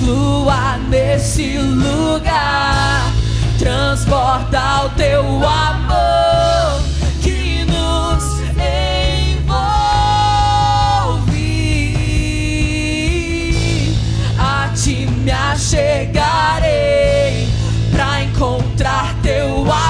[0.00, 3.12] flua nesse lugar,
[3.58, 6.29] transborda o teu amor
[15.60, 17.48] me achegarei
[17.92, 19.89] pra encontrar teu amor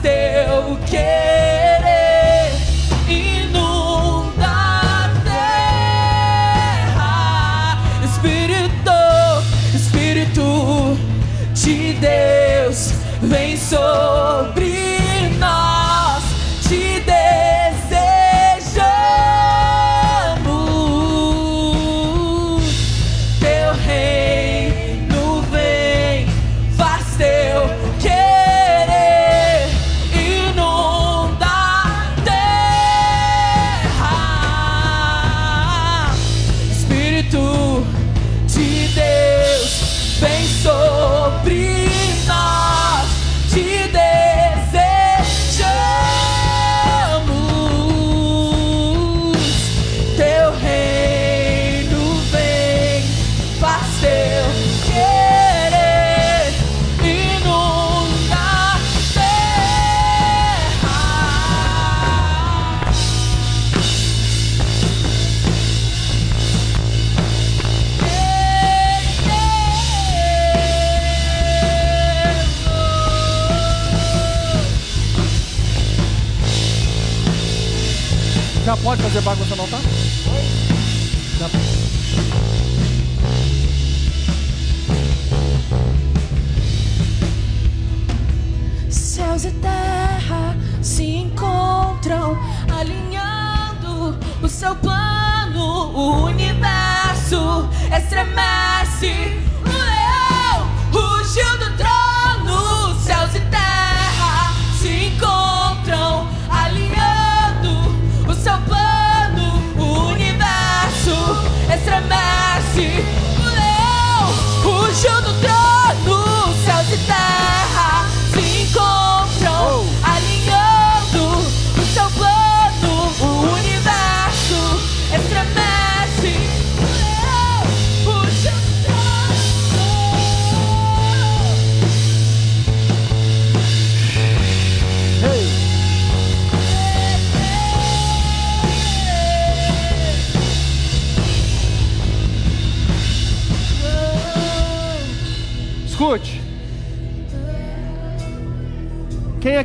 [0.00, 1.17] teu querer,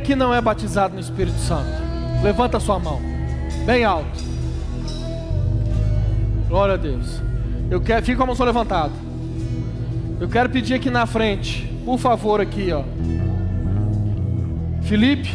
[0.04, 1.70] aqui não é batizado no Espírito Santo?
[2.22, 3.00] Levanta sua mão.
[3.64, 4.22] Bem alto.
[6.46, 7.22] Glória a Deus.
[7.70, 8.92] Eu quero, fica com a mão só levantada.
[10.20, 12.84] Eu quero pedir aqui na frente, por favor, aqui, ó.
[14.82, 15.30] Felipe.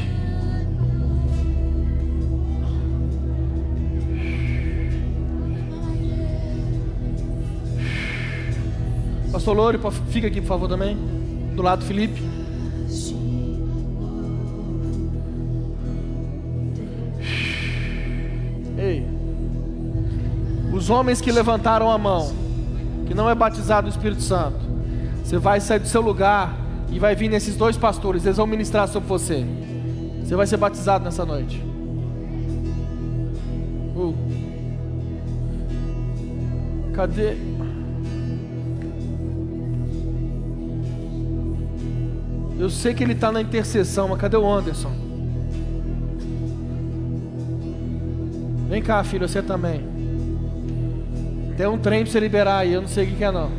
[9.32, 10.96] Pastor Louro, fica aqui, por favor, também.
[11.56, 12.29] Do lado do Felipe.
[20.90, 22.32] Homens que levantaram a mão,
[23.06, 24.60] que não é batizado no Espírito Santo,
[25.24, 26.56] você vai sair do seu lugar
[26.92, 29.46] e vai vir nesses dois pastores, eles vão ministrar sobre você.
[30.24, 31.64] Você vai ser batizado nessa noite.
[33.96, 34.16] Uh.
[36.94, 37.38] Cadê?
[42.58, 44.92] Eu sei que ele está na intercessão, mas cadê o Anderson?
[48.68, 49.99] Vem cá, filho, você também.
[51.60, 53.51] Tem um trem para você liberar aí, eu não sei o que, que é não.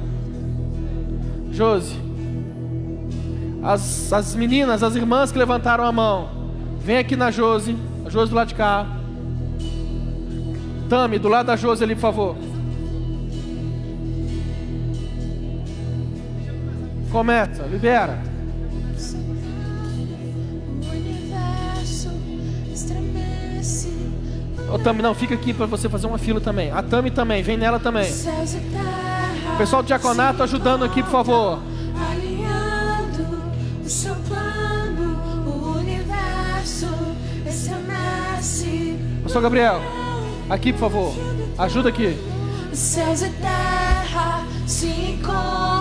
[1.53, 2.01] Josi.
[3.63, 6.31] As, as meninas, as irmãs que levantaram a mão.
[6.79, 7.77] Vem aqui na Josi.
[8.07, 8.87] A Josi do lado de cá.
[10.89, 12.37] Tami, do lado da Josi ali, por favor.
[17.13, 18.30] Começa, libera.
[24.73, 26.71] Ô Tami, não, fica aqui para você fazer uma fila também.
[26.71, 28.11] A Tami também, vem nela também.
[29.59, 31.59] Pessoal do diaconato ajudando aqui, por favor.
[32.11, 33.53] Alinhando
[33.85, 36.87] o seu plano, o universo
[37.45, 38.97] estremece.
[39.23, 39.81] Pastor Gabriel,
[40.49, 41.15] aqui, por favor.
[41.59, 42.17] Ajuda aqui.
[42.73, 45.80] Céus e terra se encontram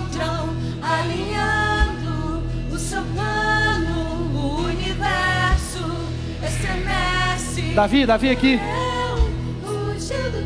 [7.80, 8.60] Davi, Davi aqui.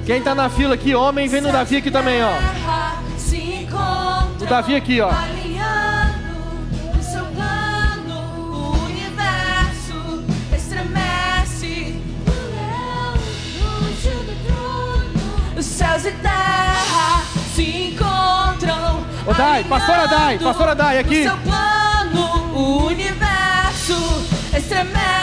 [0.06, 2.30] Quem está na fila aqui, homem, vem no Davi aqui também, ó.
[4.40, 5.10] O Davi aqui, ó.
[15.60, 17.24] céus e terra
[17.56, 19.04] se encontram.
[19.26, 21.24] Ô Dai, pastora Dai, pastora Dai, aqui.
[21.24, 24.24] Seu plano, o universo
[24.56, 25.22] estremece.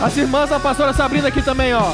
[0.00, 1.92] As irmãs da pastora Sabrina aqui também, ó.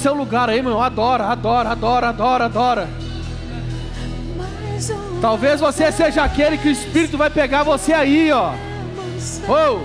[0.00, 0.80] seu lugar aí, meu.
[0.80, 2.88] Adora, adora, adora, adora, adora.
[5.20, 8.52] Talvez você seja aquele que o Espírito vai pegar você aí, ó.
[9.46, 9.79] Oh.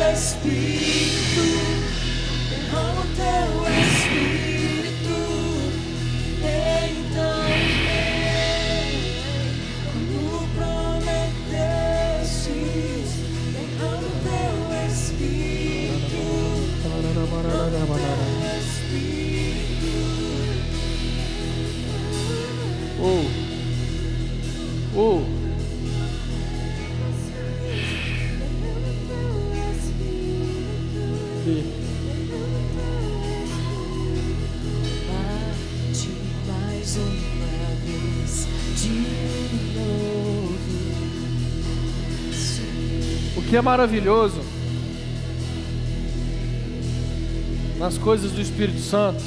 [0.00, 1.69] Teu espírito,
[43.50, 44.40] que é maravilhoso
[47.80, 49.20] nas coisas do Espírito Santo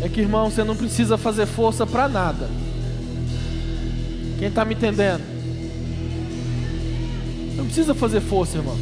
[0.00, 2.48] é que, irmão, você não precisa fazer força para nada.
[4.38, 5.22] Quem está me entendendo?
[7.56, 8.78] Não precisa fazer força, irmão.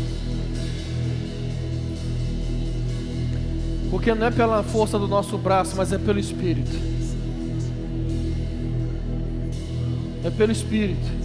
[3.90, 6.70] Porque não é pela força do nosso braço, mas é pelo Espírito.
[10.22, 11.19] É pelo Espírito.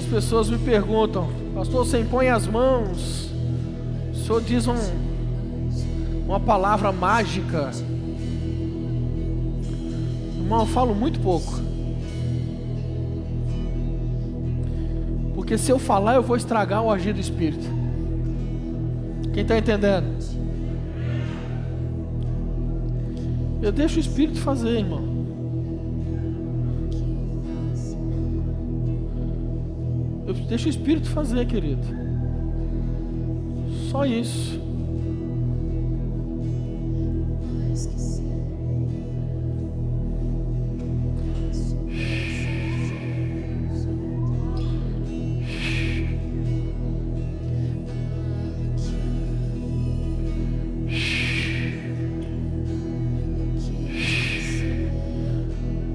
[0.00, 3.30] As pessoas me perguntam, pastor, você impõe as mãos,
[4.14, 4.74] o senhor diz um,
[6.24, 7.70] uma palavra mágica.
[10.38, 11.52] Irmão, eu falo muito pouco.
[15.34, 17.68] Porque se eu falar, eu vou estragar o agir do Espírito.
[19.34, 20.06] Quem está entendendo?
[23.60, 25.09] Eu deixo o Espírito fazer, irmão.
[30.50, 31.86] Eu deixo o Espírito fazer, querido.
[33.88, 34.58] Só isso.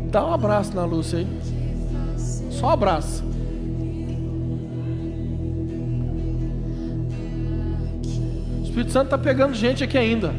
[0.10, 1.28] Dá um abraço na Lúcia aí.
[2.49, 3.25] Só um abraço.
[8.76, 10.36] Espírito Santo está pegando gente aqui ainda.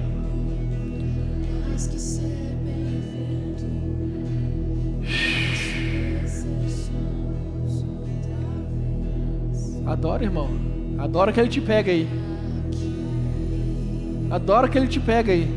[9.87, 10.51] Adora, irmão.
[10.99, 12.07] Adora que ele te pega aí.
[14.31, 15.56] Adora que ele te pega aí.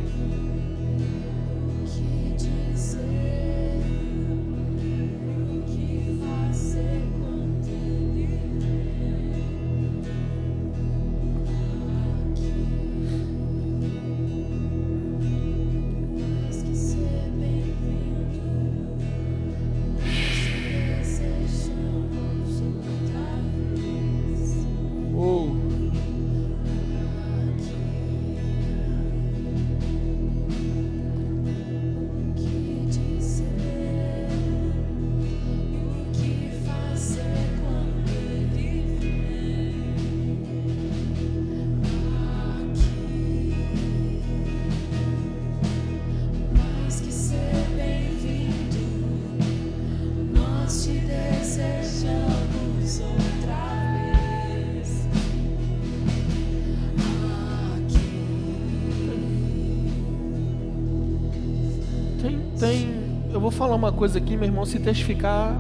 [63.60, 65.54] Falar uma coisa aqui, meu irmão, se testificar,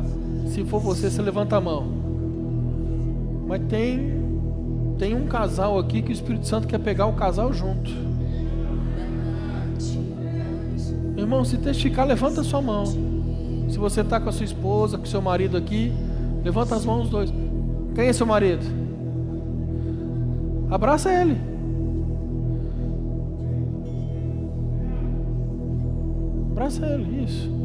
[0.47, 1.85] se for você, você levanta a mão.
[3.45, 4.17] Mas tem
[4.97, 7.91] tem um casal aqui que o Espírito Santo quer pegar o casal junto.
[11.13, 12.85] Meu irmão, se testificar, levanta a sua mão.
[13.67, 15.93] Se você está com a sua esposa, com seu marido aqui,
[16.41, 17.33] levanta as mãos os dois.
[17.95, 18.65] Quem é seu marido?
[20.69, 21.37] Abraça ele.
[26.51, 27.58] Abraça ele, isso.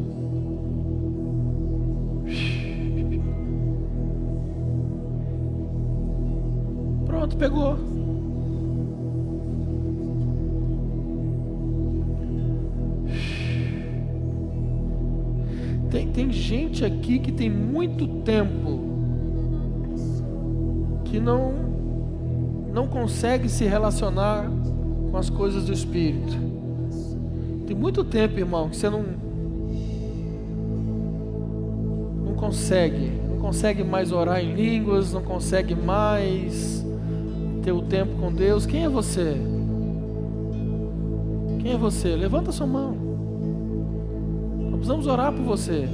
[16.85, 18.81] Aqui que tem muito tempo
[21.05, 21.53] que não
[22.73, 24.51] não consegue se relacionar
[25.11, 26.37] com as coisas do Espírito.
[27.69, 29.05] Tem muito tempo, irmão, que você não
[32.25, 36.85] não consegue, não consegue mais orar em línguas, não consegue mais
[37.63, 38.67] ter o tempo com Deus.
[38.67, 39.37] Quem é você?
[41.61, 42.17] Quem é você?
[42.17, 42.95] Levanta sua mão.
[44.59, 45.89] Nós precisamos orar por você.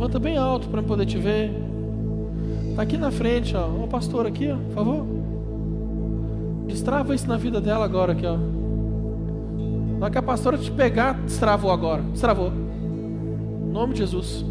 [0.00, 1.50] Levanta bem alto para poder te ver.
[2.70, 3.66] Está aqui na frente, ó.
[3.66, 5.06] O pastor aqui, ó, por favor.
[6.66, 8.38] Destrava isso na vida dela agora aqui, ó.
[9.98, 12.00] Na hora que a pastora te pegar, destravou agora.
[12.00, 12.50] Destravou.
[12.50, 14.42] Em nome de Jesus.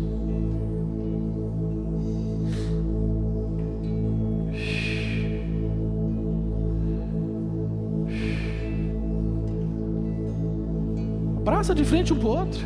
[11.39, 12.61] Abraça de frente um para o outro.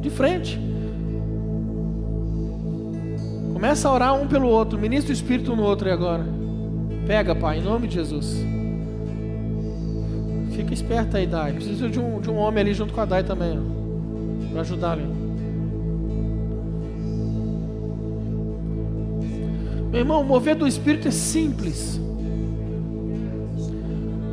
[0.00, 0.67] De frente.
[3.58, 4.78] Começa a orar um pelo outro.
[4.78, 6.24] Ministra o Espírito no outro aí agora.
[7.08, 8.36] Pega, Pai, em nome de Jesus.
[10.52, 11.54] Fica esperto aí, Dai.
[11.54, 13.58] Precisa de um, de um homem ali junto com a Dai também.
[14.52, 15.08] Para ajudar ali.
[19.90, 22.00] Meu irmão, mover do Espírito é simples.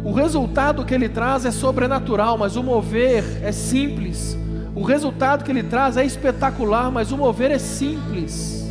[0.04, 4.38] O resultado que ele traz é sobrenatural, mas o mover é simples.
[4.76, 8.65] O resultado que ele traz é espetacular, mas o mover é simples.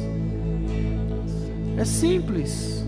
[1.76, 2.84] É simples.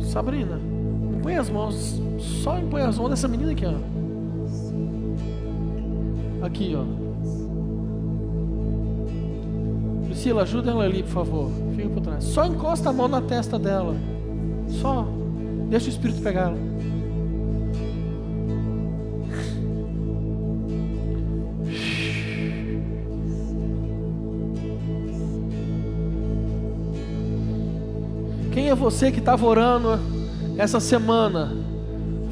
[0.00, 0.60] Sabrina,
[1.22, 3.74] põe as mãos, só põe as mãos dessa menina aqui, ó.
[6.46, 6.84] Aqui, ó.
[10.06, 11.65] Priscila, ajuda ela ali, por favor.
[11.88, 12.24] Por trás.
[12.24, 13.94] Só encosta a mão na testa dela.
[14.68, 15.06] Só.
[15.68, 16.58] Deixa o Espírito pegar ela.
[28.52, 29.98] Quem é você que estava orando
[30.56, 31.54] essa semana,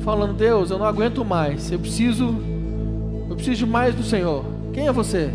[0.03, 2.35] falando, Deus, eu não aguento mais, eu preciso,
[3.29, 4.45] eu preciso de mais do Senhor.
[4.73, 5.31] Quem é você?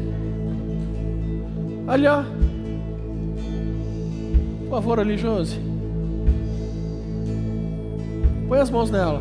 [1.88, 2.49] Ó.
[4.70, 5.60] Por favor, ali, Josi.
[8.48, 9.20] Põe as mãos nela.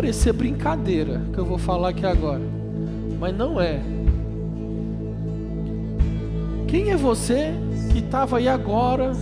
[0.00, 2.40] Parecer brincadeira que eu vou falar aqui agora,
[3.18, 3.82] mas não é.
[6.66, 7.52] Quem é você
[7.92, 9.12] que estava aí agora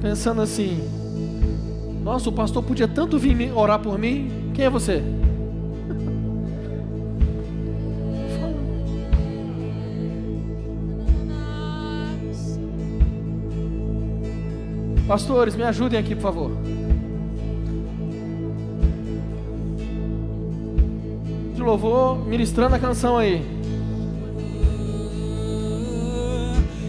[0.00, 0.78] pensando assim:
[2.04, 4.30] Nossa, o pastor podia tanto vir orar por mim?
[4.54, 5.02] Quem é você?
[15.08, 16.77] Pastores, me ajudem aqui, por favor.
[21.68, 23.44] Louvor, ministrando a canção aí.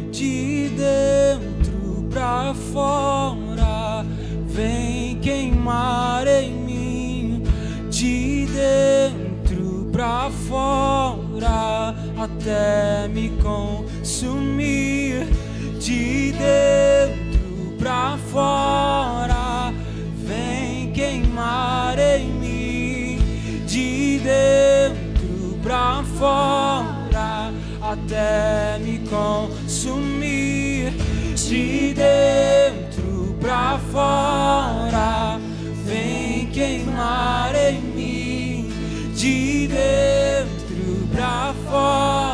[0.10, 4.06] de dentro pra fora,
[4.47, 7.43] vem queimar em mim,
[7.89, 15.27] de dentro pra fora, até me consumir,
[15.80, 19.09] de dentro pra fora,
[24.30, 27.51] dentro pra fora
[27.81, 30.93] até me consumir.
[31.35, 35.39] De dentro pra fora
[35.85, 38.69] vem queimar em mim.
[39.15, 42.28] De dentro pra fora.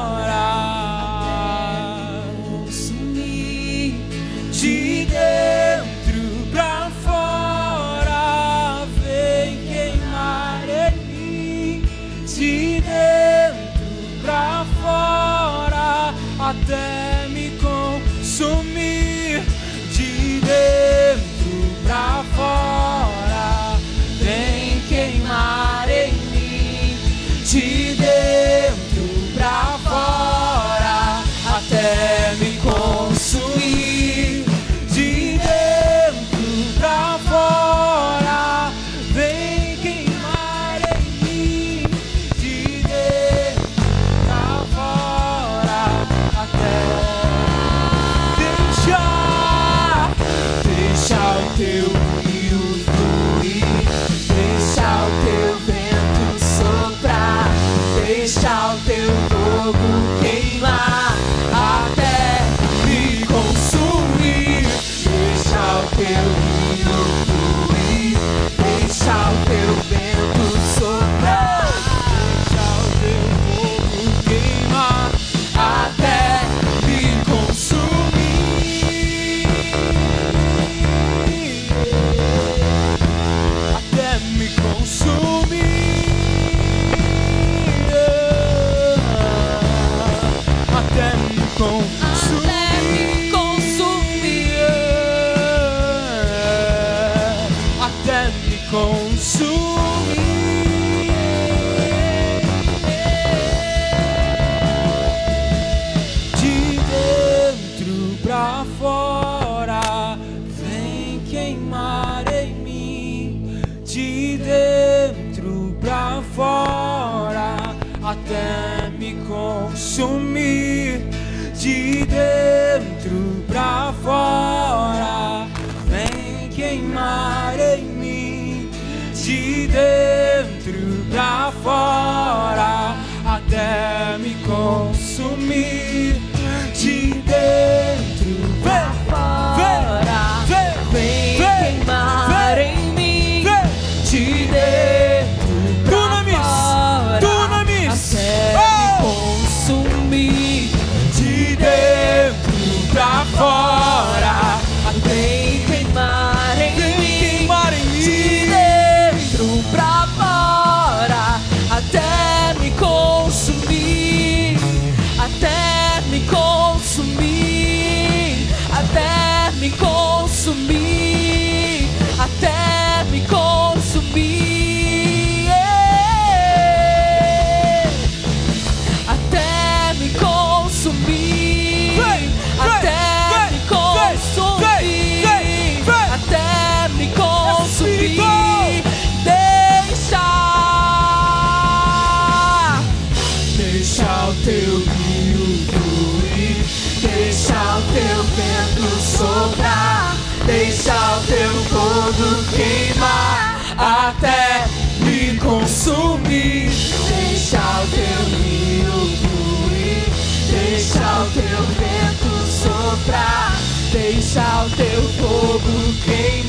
[202.95, 204.65] queimar até
[204.99, 206.69] me consumir.
[207.07, 210.07] Deixa o teu rio fluir,
[210.49, 213.57] deixa o teu vento soprar,
[213.91, 216.44] deixa o teu fogo queimar.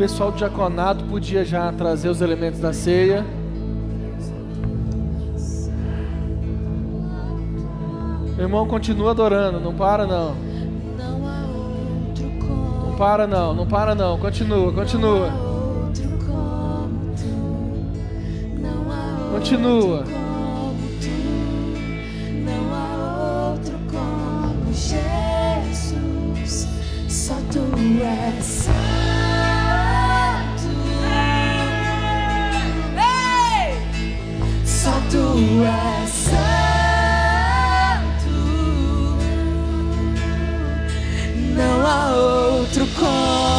[0.00, 3.22] Pessoal do diaconato podia já trazer os elementos da ceia.
[8.34, 10.34] Meu irmão continua adorando, não para não.
[12.86, 14.18] Não para não, não para não.
[14.18, 15.30] Continua, continua.
[19.30, 20.19] Não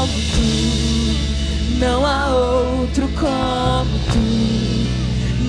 [0.01, 0.49] como tu.
[1.77, 4.19] Não há outro como tu.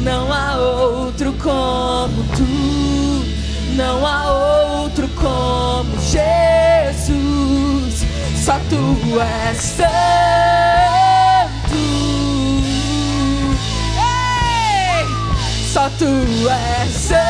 [0.03, 2.47] Não há outro como tu.
[3.75, 4.31] Não há
[4.83, 8.05] outro como Jesus.
[8.45, 9.83] Só tu és santo.
[13.97, 15.07] Ei!
[15.73, 16.05] Só tu
[16.51, 17.23] és santo.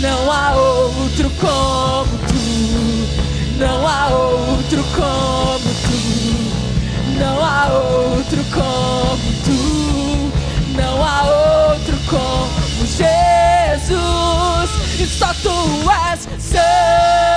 [0.00, 1.85] Não há outro como
[4.96, 5.98] como tu.
[7.18, 10.32] Não há outro como tu.
[10.74, 11.22] Não há
[11.70, 13.10] outro como Jesus.
[14.98, 17.35] E só tu és santo.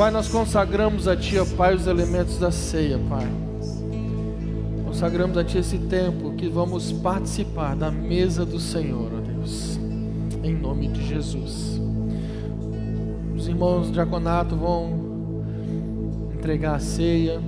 [0.00, 3.28] Pai, nós consagramos a Ti, ó Pai, os elementos da ceia, Pai.
[4.82, 9.78] Consagramos a Ti esse tempo que vamos participar da mesa do Senhor, ó Deus.
[10.42, 11.78] Em nome de Jesus.
[13.36, 15.44] Os irmãos do diaconato vão
[16.32, 17.38] entregar a ceia.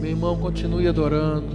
[0.00, 1.54] Meu irmão, continue adorando.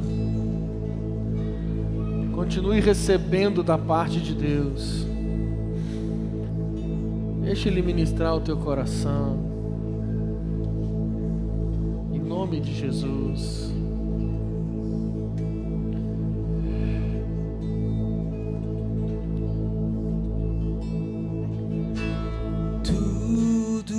[2.36, 5.08] Continue recebendo da parte de Deus.
[7.42, 9.47] Deixe Ele ministrar o teu coração.
[12.38, 13.74] Em nome de Jesus.
[22.84, 23.96] Tudo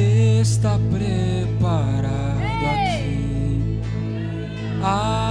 [0.00, 2.40] está preparado
[2.72, 3.82] aqui.
[4.82, 5.25] Ah,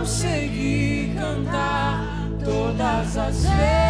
[0.00, 2.02] consegui cantar
[2.42, 3.89] todas as vezes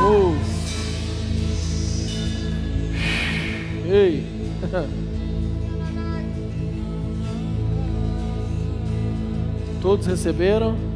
[0.03, 0.35] Oh.
[3.85, 4.23] Ei.
[9.81, 10.86] Todos receberam?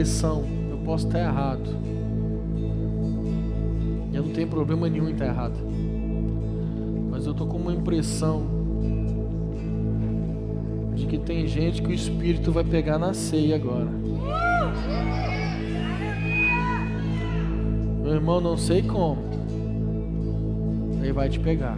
[0.00, 1.76] Impressão, eu posso estar errado.
[4.14, 5.58] Eu não tenho problema nenhum em estar errado.
[7.10, 8.46] Mas eu tô com uma impressão
[10.94, 13.90] de que tem gente que o espírito vai pegar na ceia agora.
[18.02, 19.18] Meu irmão, não sei como.
[21.02, 21.76] Ele vai te pegar.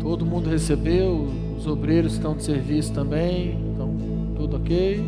[0.00, 1.28] Todo mundo recebeu,
[1.58, 3.67] os obreiros estão de serviço também,
[4.58, 5.04] ok.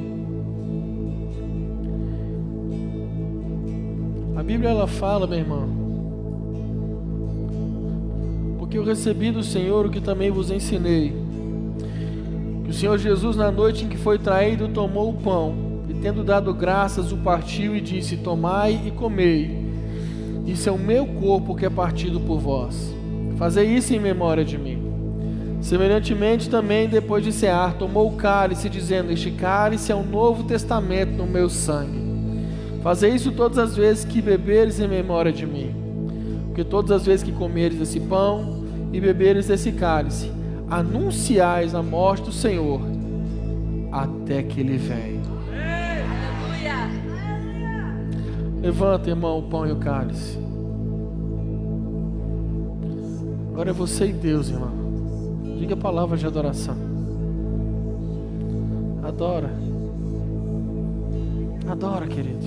[4.36, 5.68] A Bíblia ela fala, meu irmão,
[8.58, 11.12] porque eu recebi do Senhor o que também vos ensinei.
[12.64, 15.54] Que o Senhor Jesus, na noite em que foi traído, tomou o pão
[15.88, 19.58] e, tendo dado graças, o partiu e disse: Tomai e comei,
[20.46, 22.94] isso é o meu corpo que é partido por vós.
[23.36, 24.79] Fazei isso em memória de mim.
[25.60, 31.12] Semelhantemente também, depois de cear, tomou o cálice, dizendo: Este cálice é o novo testamento
[31.12, 32.00] no meu sangue.
[32.82, 35.74] Fazei isso todas as vezes que beberes em memória de mim.
[36.46, 40.32] Porque todas as vezes que comeres esse pão e beberes esse cálice,
[40.68, 42.80] anunciais a morte do Senhor
[43.92, 45.20] até que ele venha.
[48.62, 50.38] Levanta, irmão, o pão e o cálice.
[53.52, 54.79] Agora é você e Deus, irmão.
[55.60, 56.74] Diga palavras de adoração.
[59.04, 59.50] Adora.
[61.68, 62.46] Adora, querido.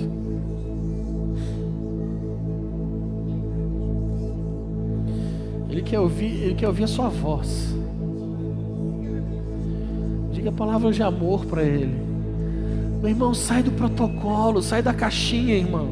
[5.70, 7.72] Ele quer ouvir, ele quer ouvir a sua voz.
[10.32, 11.94] Diga palavras de amor para ele.
[13.00, 15.88] Meu irmão, sai do protocolo, sai da caixinha, irmão.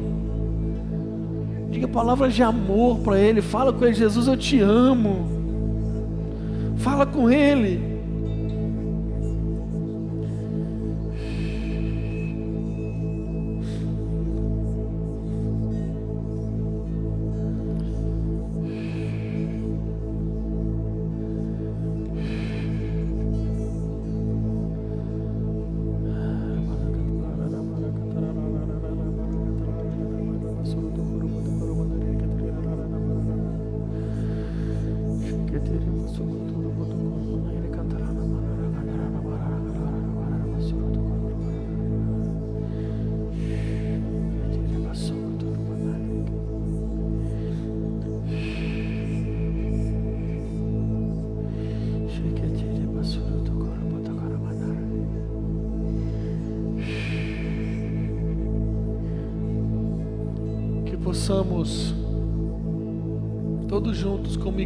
[1.71, 3.41] Diga palavras de amor para ele.
[3.41, 5.32] Fala com ele, Jesus, eu te amo.
[6.83, 7.92] Fala com ele.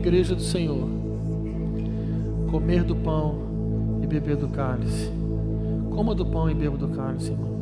[0.08, 0.88] Igreja do Senhor
[2.50, 5.12] comer do pão e beber do cálice.
[5.94, 7.58] Coma do pão e beba do cálice, irmão.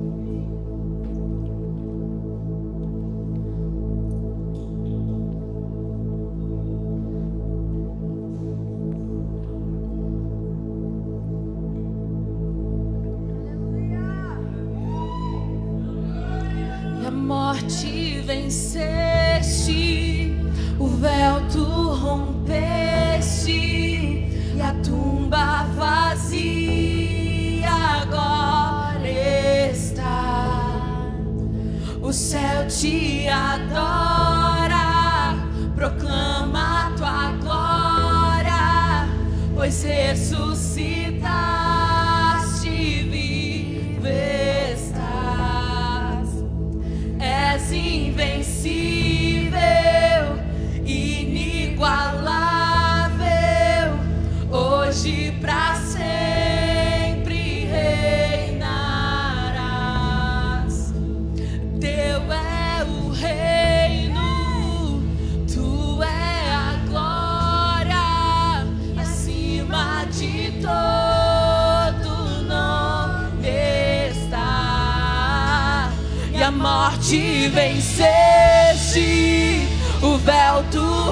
[17.11, 18.21] Morte morte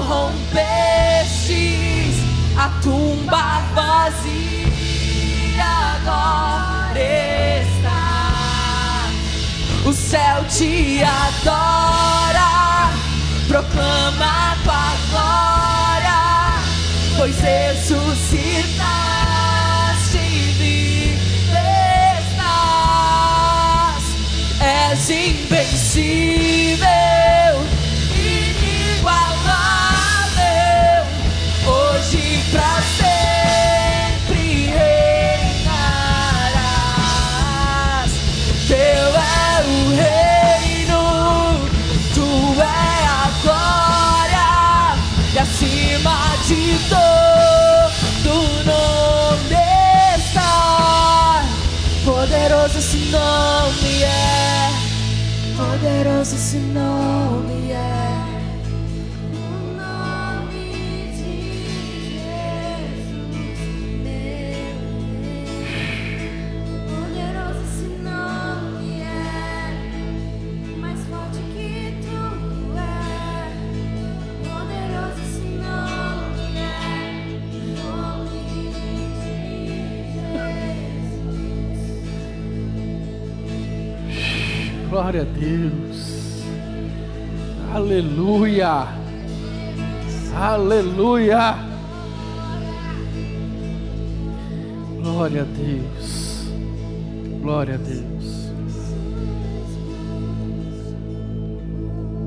[0.06, 2.16] rompestes,
[2.56, 4.34] a tumba vazia
[5.96, 7.00] agora
[7.60, 9.08] está.
[9.84, 12.90] O céu te adora,
[13.48, 16.22] proclama tua glória,
[17.16, 21.18] pois ressuscitaste e
[22.32, 24.04] estás.
[24.60, 27.03] És invencível,
[56.24, 58.32] poderoso esse nome é.
[59.34, 59.36] O
[59.76, 60.64] nome
[61.12, 61.32] de
[62.08, 62.78] Jesus,
[64.02, 64.64] meu
[69.02, 69.12] é,
[70.80, 71.70] mais forte que
[72.00, 72.80] tudo é.
[74.48, 76.66] Poderoso esse nome é,
[77.82, 78.62] nome de
[79.20, 79.54] Jesus.
[84.88, 85.63] Glória a Deus.
[88.24, 88.88] Aleluia.
[90.34, 91.54] Aleluia.
[95.02, 96.48] Glória a Deus.
[97.42, 98.50] Glória a Deus.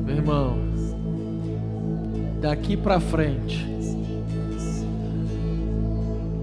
[0.06, 0.60] Meu irmão,
[2.42, 3.66] daqui para frente,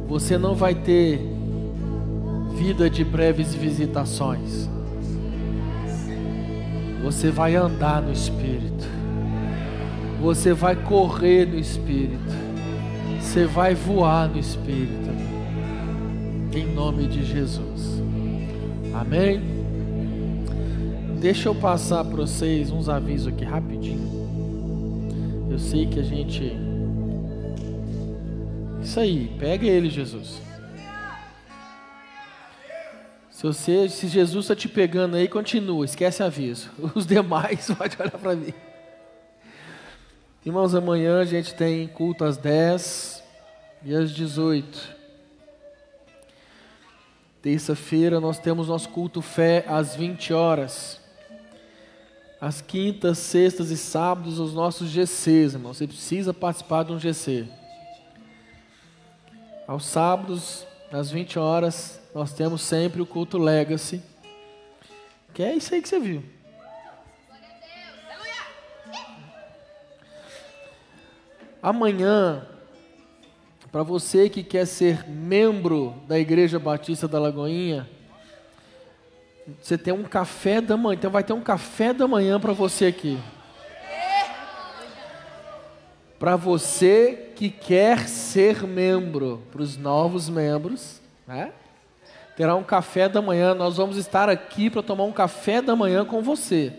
[0.08, 1.20] você não vai ter
[2.56, 4.68] vida de breves visitações.
[7.04, 8.73] Você vai andar no Espírito.
[10.24, 12.32] Você vai correr no Espírito.
[13.20, 15.10] Você vai voar no Espírito.
[16.50, 18.02] Em nome de Jesus.
[18.94, 19.42] Amém?
[21.20, 24.08] Deixa eu passar para vocês uns avisos aqui rapidinho.
[25.50, 26.56] Eu sei que a gente.
[28.82, 30.40] Isso aí, pega ele, Jesus.
[33.28, 36.70] Se você, se Jesus está te pegando aí, continua, esquece aviso.
[36.96, 38.54] Os demais, pode olhar para mim.
[40.44, 43.24] Irmãos, amanhã a gente tem culto às 10
[43.82, 44.94] e às 18.
[47.40, 51.00] Terça-feira nós temos nosso culto fé às 20 horas.
[52.38, 55.72] Às quintas, sextas e sábados, os nossos GCs, irmão.
[55.72, 57.48] Você precisa participar de um GC.
[59.66, 64.02] Aos sábados, às 20 horas, nós temos sempre o culto Legacy.
[65.32, 66.33] Que é isso aí que você viu.
[71.64, 72.46] Amanhã,
[73.72, 77.88] para você que quer ser membro da Igreja Batista da Lagoinha,
[79.62, 80.98] você tem um café da manhã.
[80.98, 83.18] Então vai ter um café da manhã para você aqui.
[86.18, 91.50] Para você que quer ser membro, para os novos membros, né?
[92.36, 93.54] Terá um café da manhã.
[93.54, 96.74] Nós vamos estar aqui para tomar um café da manhã com você.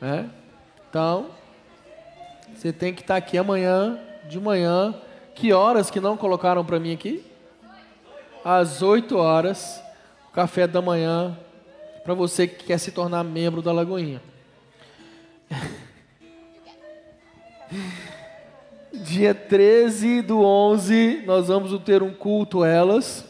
[0.00, 0.28] Né?
[0.90, 1.37] Então,
[2.58, 4.92] você tem que estar aqui amanhã, de manhã.
[5.32, 7.24] Que horas que não colocaram para mim aqui?
[8.44, 9.80] Às 8 horas,
[10.28, 11.38] o café da manhã,
[12.02, 14.20] para você que quer se tornar membro da Lagoinha.
[18.92, 23.24] Dia 13 do 11, nós vamos ter um culto elas.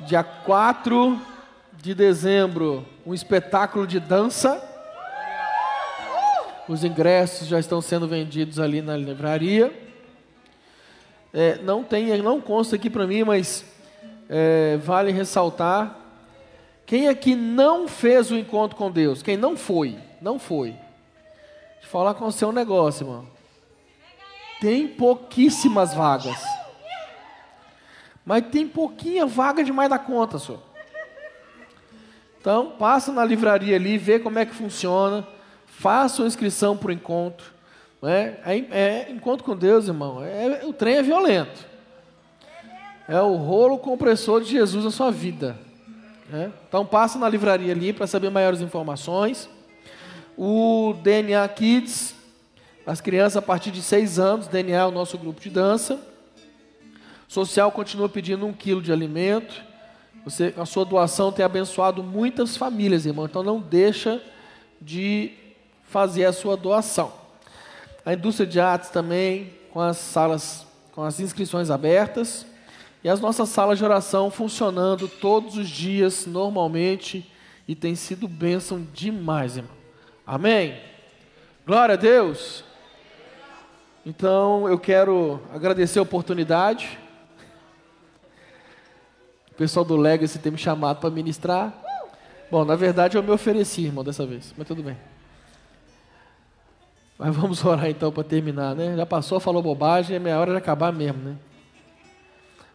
[0.00, 1.18] Dia 4
[1.72, 4.73] de dezembro um espetáculo de dança.
[6.68, 9.72] Os ingressos já estão sendo vendidos ali na livraria.
[11.32, 13.64] É, não tem, não consta aqui para mim, mas
[14.28, 15.98] é, vale ressaltar.
[16.86, 19.22] Quem aqui não fez o encontro com Deus?
[19.22, 19.98] Quem não foi?
[20.20, 20.70] Não foi.
[20.70, 23.26] Deixa eu falar com você um negócio, irmão.
[24.60, 26.42] Tem pouquíssimas vagas.
[28.24, 30.62] Mas tem pouquinha vaga demais da conta, senhor.
[32.40, 35.26] Então, passa na livraria ali, vê como é que funciona,
[35.78, 37.46] faça a inscrição para o encontro.
[38.00, 38.36] Né?
[38.44, 40.22] É, é, encontro com Deus, irmão.
[40.22, 41.64] É, o trem é violento.
[43.08, 45.56] É o rolo compressor de Jesus na sua vida.
[46.28, 46.52] né?
[46.68, 49.48] Então, passa na livraria ali para saber maiores informações.
[50.36, 52.14] O DNA Kids,
[52.86, 56.00] as crianças a partir de 6 anos, DNA é o nosso grupo de dança.
[57.28, 59.62] Social continua pedindo um quilo de alimento.
[60.24, 63.26] Você, a sua doação tem abençoado muitas famílias, irmão.
[63.26, 64.22] Então não deixa
[64.80, 65.32] de
[65.88, 67.12] fazer a sua doação.
[68.04, 72.46] A indústria de artes também, com as salas, com as inscrições abertas.
[73.02, 77.30] E as nossas salas de oração funcionando todos os dias, normalmente.
[77.66, 79.72] E tem sido bênção demais, irmão.
[80.26, 80.78] Amém?
[81.66, 82.64] Glória a Deus.
[84.04, 86.98] Então eu quero agradecer a oportunidade.
[89.50, 91.72] O pessoal do Legacy tem me chamado para ministrar.
[92.50, 95.13] Bom, na verdade eu me ofereci, irmão, dessa vez, mas tudo bem.
[97.18, 98.96] Mas vamos orar então para terminar, né?
[98.96, 101.36] Já passou, falou bobagem, é meia hora de acabar mesmo, né?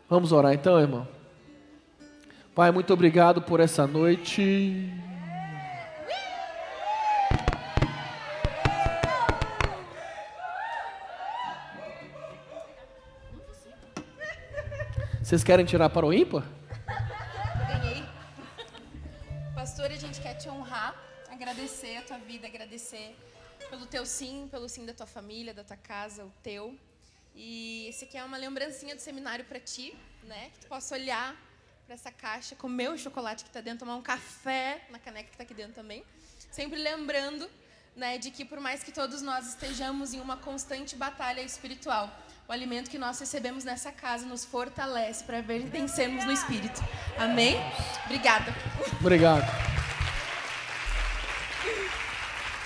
[0.10, 1.07] Vamos orar então, irmão.
[2.56, 4.90] Pai, muito obrigado por essa noite.
[15.22, 16.44] Vocês querem tirar para o ímpar?
[17.68, 18.03] Ganhei.
[19.53, 20.95] Pastor, a gente quer te honrar,
[21.30, 23.16] agradecer a tua vida, agradecer
[23.70, 26.78] pelo teu sim, pelo sim da tua família, da tua casa, o teu.
[27.36, 30.50] E esse aqui é uma lembrancinha do seminário para ti, né?
[30.54, 31.36] Que tu possa olhar
[31.86, 35.38] para essa caixa, comer o chocolate que tá dentro, tomar um café na caneca que
[35.38, 36.04] tá aqui dentro também.
[36.52, 37.50] Sempre lembrando,
[37.96, 42.16] né, de que por mais que todos nós estejamos em uma constante batalha espiritual,
[42.48, 46.82] o alimento que nós recebemos nessa casa nos fortalece para vencermos no espírito.
[47.18, 47.56] Amém?
[48.06, 48.54] Obrigada.
[49.00, 49.89] Obrigado.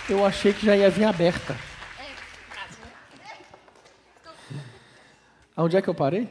[0.09, 1.55] Eu achei que já ia vir aberta.
[5.55, 6.27] Aonde é que eu parei?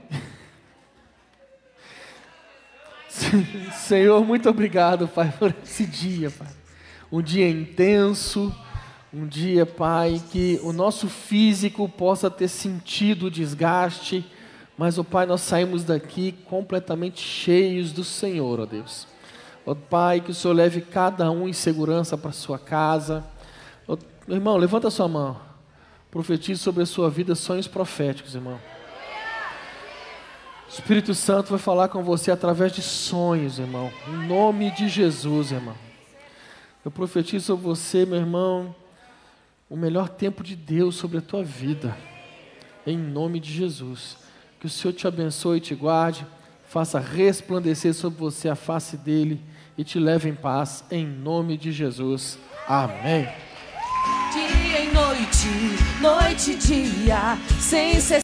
[3.73, 6.49] Senhor, muito obrigado, Pai, por esse dia, Pai.
[7.11, 8.55] Um dia intenso,
[9.13, 14.23] um dia, Pai, que o nosso físico possa ter sentido o desgaste,
[14.77, 19.07] mas, ó Pai, nós saímos daqui completamente cheios do Senhor, ó Deus.
[19.65, 23.25] Ó Pai, que o Senhor leve cada um em segurança para sua casa.
[24.29, 25.41] Ó, irmão, levanta sua mão.
[26.11, 28.61] Profetize sobre a sua vida sonhos proféticos, irmão.
[30.67, 33.93] O Espírito Santo vai falar com você através de sonhos, irmão.
[34.09, 35.77] Em nome de Jesus, irmão.
[36.85, 38.75] Eu profetizo sobre você, meu irmão,
[39.71, 41.97] o melhor tempo de Deus sobre a tua vida.
[42.87, 44.17] Em nome de Jesus.
[44.59, 46.27] Que o Senhor te abençoe e te guarde,
[46.67, 49.41] faça resplandecer sobre você a face dele
[49.77, 50.85] e te leve em paz.
[50.91, 52.39] Em nome de Jesus.
[52.67, 53.29] Amém.
[54.33, 58.13] Dia e noite, noite e dia, sem cessar.